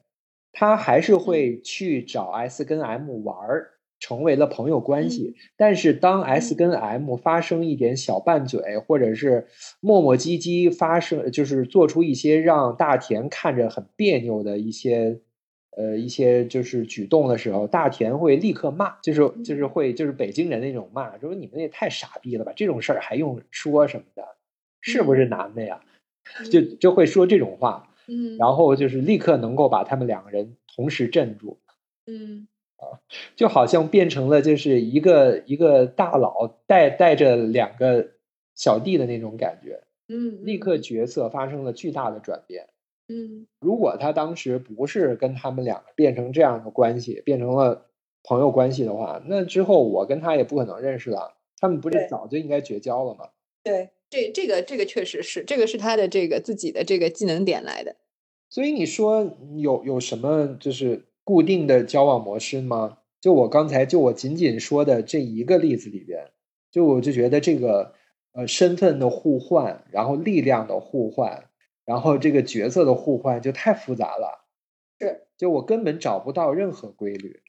[0.51, 5.35] 他还是会去找 S 跟 M 玩儿，成为了朋友关系。
[5.57, 9.47] 但是当 S 嗯跟 M 发生一点小拌嘴，或者是
[9.79, 15.19] 磨磨唧唧发生，就是做出一些让大田看着很别扭的一些，
[15.77, 24.23] 呃，一些就是举动的时候，大田会立刻骂，就是就是会就是北京人那种骂，说你们也太傻逼了吧，这种事儿还用说什么的，
[24.81, 25.81] 是不是男的呀？
[26.51, 27.88] 就就会说这种话。
[28.09, 31.59] 嗯，然后就是立刻能够把他们两个人同时镇住，
[32.07, 32.47] 嗯
[32.77, 32.99] 啊
[33.35, 38.11] 就好像变成了就是一个一个大佬带带着两个
[38.55, 42.69] 小弟的那种感觉，嗯，立刻角色发生了巨大的转变。
[43.11, 47.85] 嗯如果他当时不是跟他们两个变成这样的关系，变成了
[48.23, 51.35] 朋友关系的话，那之后我跟他也不可能认识了。
[51.61, 53.29] 他们不是早就应该绝交了吗？
[53.63, 57.95] 对，这这个这个确实是，这个是他的这个自己的这个技能点来的。
[58.49, 62.97] 所以你说有有什么就是固定的交往模式吗？
[63.21, 66.31] 就我刚才就我仅仅说的这一个例子里边，
[66.71, 67.93] 就我就觉得这个
[68.31, 71.49] 呃身份的互换，然后力量的互换，
[71.85, 74.47] 然后这个角色的互换就太复杂了。
[74.99, 77.41] 是，就我根本找不到任何规律，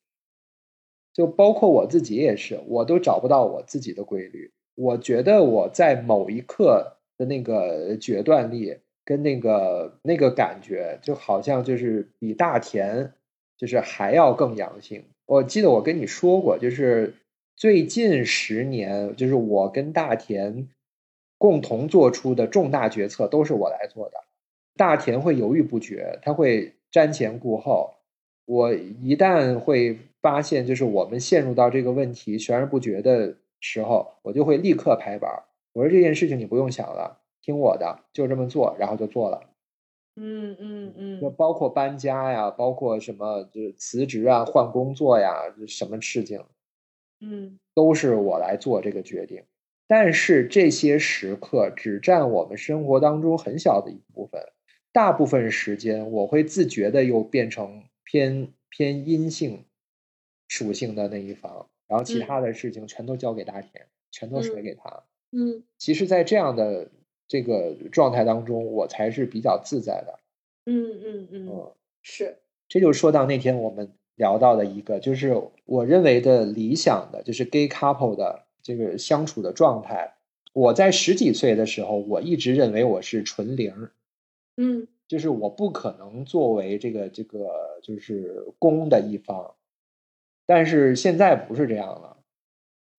[1.15, 4.53] 就包括我自己也是，我都找不到我自己的规律。
[4.81, 13.13] 我觉得我在某一刻的那个决断力跟那个那个感觉，就好像就是比大田
[13.59, 17.13] 就是还要更阳性，我记得我跟你说过，就是
[17.55, 20.67] 最近十年，就是我跟大田
[21.37, 24.15] 共同做出的重大决策都是我来做的。
[24.77, 27.97] 大田会犹豫不决，他会瞻前顾后。
[28.47, 35.45] 我一旦会发现，就是我们陷入到这个问题悬而不决的时候，我就会立刻拍板。
[35.73, 39.43] 我说这件事情你不用想了，听我的，就这么做，然后就做了。
[40.17, 46.45] 嗯嗯嗯，就包括搬家呀，包括什么，就是辞职啊、换工作呀，什么事情，
[47.21, 49.45] 嗯都是我来做这个决定。
[49.87, 54.43] 但是这些时刻只占我们生活当中很小的一部分，
[54.93, 59.65] 大部分时间我会自觉的又变成偏偏阴性
[60.49, 65.03] 属性的那一方，然后其嗯他的事情全都交给大田，全都甩嗯给他。
[65.33, 66.89] 嗯其实，在这样的
[67.27, 70.21] 这个状态当中，我才是比较自在的。
[70.67, 72.37] 嗯嗯嗯，嗯，是，
[72.69, 75.35] 这就说到那天我们聊到的一个，就是
[75.65, 80.15] 我认为的理想的，就是 gay couple 的这个相处的状态。
[80.53, 83.91] 我在十几岁的时候，我一直认为我是纯零，
[84.57, 89.55] 嗯就是我不可能作为这个这个就是公的一方。
[90.51, 92.17] 但是现在不是这样了，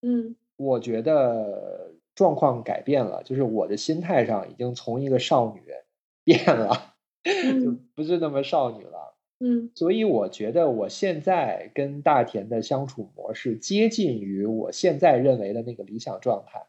[0.03, 0.37] 嗯。
[0.55, 5.61] 我觉得状况改变了，就是我的心态上已经从一个少女
[6.23, 6.93] 变了，
[7.25, 7.89] 就嗯。
[7.93, 9.17] 不是那么少女了。
[9.41, 9.69] 嗯。
[9.75, 16.67] 所以我觉得我现在跟大田的相处模式接近于我现在认为的那个理想状态，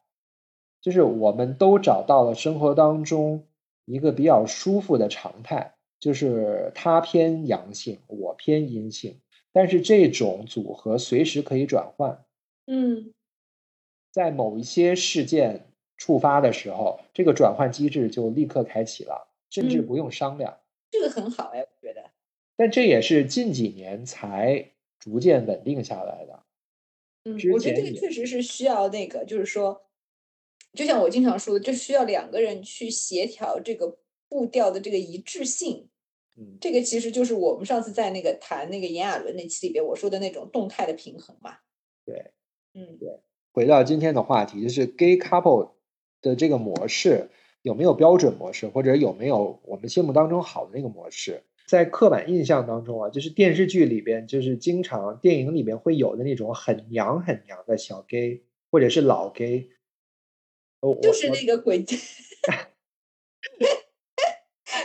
[0.80, 3.46] 就是我们都找到了生活当中
[3.84, 9.20] 一个比较舒服的常态，就是他偏阳性，我偏阴性，
[9.52, 12.24] 但是这种组合随时可以转换，
[12.66, 13.12] 嗯
[14.10, 20.58] 在某一些事件触发的时候，这个转换机制就立刻开启了，甚至嗯不用商量。
[20.90, 22.10] 这个很好哎，我觉得。
[22.56, 26.42] 但这也是近几年才逐渐稳定下来的。
[27.24, 29.82] 嗯之，我觉得这个确实是需要那个，就是说，
[30.74, 33.98] 就像我经常说的，就需要两个人去协调这个
[34.28, 35.88] 步调的这个一致性。
[36.36, 41.56] 嗯，这个其实就是我们上次在那个谈那个炎亚纶那期里边我说的那种动态的平衡嘛。
[42.04, 42.32] 对。
[42.74, 43.20] 嗯对
[43.52, 45.72] 回到今天的话题，就是 gay couple
[46.22, 47.28] 的这个模式
[47.60, 51.42] 有没有标准模式，或者有没有我们心目当中好的那个模式？
[51.66, 59.68] 在刻板印象当中啊，就是电视剧里边，就是经常电影里边会有的那种很娘很娘的小 gay，或者是老 gay。
[60.80, 61.84] 我就是那个鬼，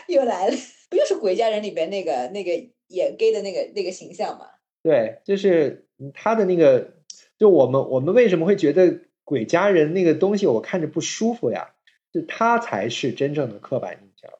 [0.10, 0.58] 又来了，
[0.90, 2.52] 不就是《鬼家人》里边那个那个
[2.88, 4.48] 演 gay 的那个那个形象吗？
[4.84, 6.94] 对，就是嗯他的那个，
[7.38, 11.74] 就我们我们为什么会觉得鬼家人那个东西我看着不舒服呀？
[12.14, 14.32] 就他才是真正的刻板印象。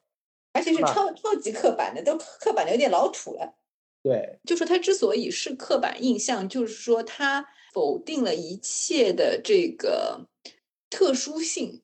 [0.54, 3.54] 而且是超超级刻板的，都刻板的有点老土了。
[4.02, 10.26] 对，就说他之所以是刻板印象，就是说他否定了一切的这个
[10.88, 11.82] 特殊性，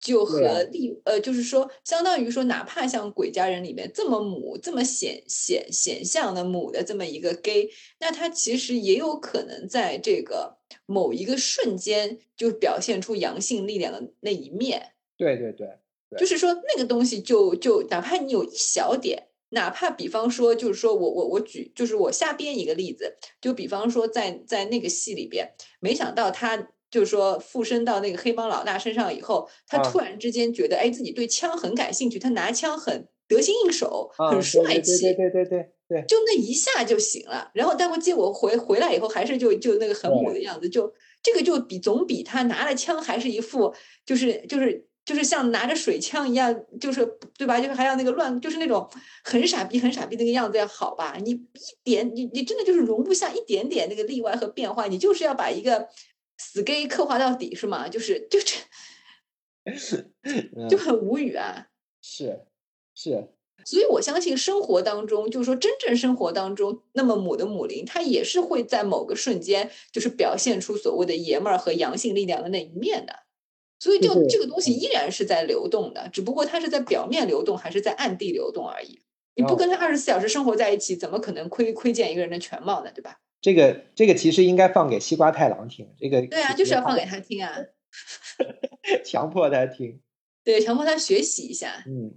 [0.00, 7.68] 就和例呃，就是说，相当于说，哪怕像《鬼家人》里面这么母、这么显显显象的母的这么一个 gay，
[7.98, 14.92] 那他其实也有可能在这个某一个瞬间就表现出阳性力量的那一面。
[15.16, 15.68] 对对对，
[16.10, 35.00] 对就是说那个东西就就哪怕你有一小点，哪怕比方说就是说我我我举就是我瞎编一个例子，就比方说在在那个戏里边，没想到他就是说附身到那个黑帮老大身上以后，他啊突然之间觉得哎自己对枪很感兴趣，他拿枪很得心应手，啊，很帅气。
[35.02, 43.74] 对对对对对就那一下就行了，然后待会结果回回来以后还是就就那个很母的样子，就这个就比总比他拿了枪还是一副
[44.04, 47.06] 就是就是就是像拿着水枪一样，就是
[47.38, 47.58] 对吧？
[47.58, 48.86] 就是还要那个乱，就是那种
[49.24, 51.16] 很傻逼很傻逼那个样子要好吧？
[51.22, 51.40] 你一
[51.82, 55.88] 点你你真的就是容不下一点点那个例外和变化，你就是要把一个
[56.38, 57.88] 死 gay 刻画到底是吗？
[57.88, 58.56] 就是就这
[60.56, 61.66] 嗯就很无语啊。
[62.00, 62.46] 是
[62.94, 63.28] 是，
[63.64, 73.14] 所以我相信生活当中，就是说真正生活当中，那么母的母灵，它也是会在某个瞬间，就是表现出所谓的爷们儿和阳性力量的那一面的。
[73.80, 79.00] 所以就就这个东西依然是在流动的，只不过它是在表面流动，还是在暗地流动而已。
[79.36, 82.90] 你不哦跟他二十四小时生活在一起，怎么可能窥窥见一个人的全貌呢？
[82.92, 83.20] 对吧？
[83.40, 87.52] 这个这个其实应该放给西瓜太郎听，这个对啊，就是要放给他听啊，
[89.04, 90.00] 强迫他听。
[90.44, 91.84] 对，强迫他学习一下。
[91.86, 92.14] 嗯，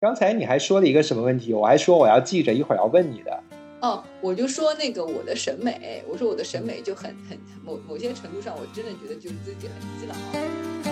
[0.00, 1.52] 刚才你还说了一个什么问题？
[1.52, 3.42] 我还说我要记着，一会儿要问你的。
[3.80, 10.91] 哦，我就说那个我的审美，我说我的审美就很很某某些程度上，我真的觉得就是自己很基佬。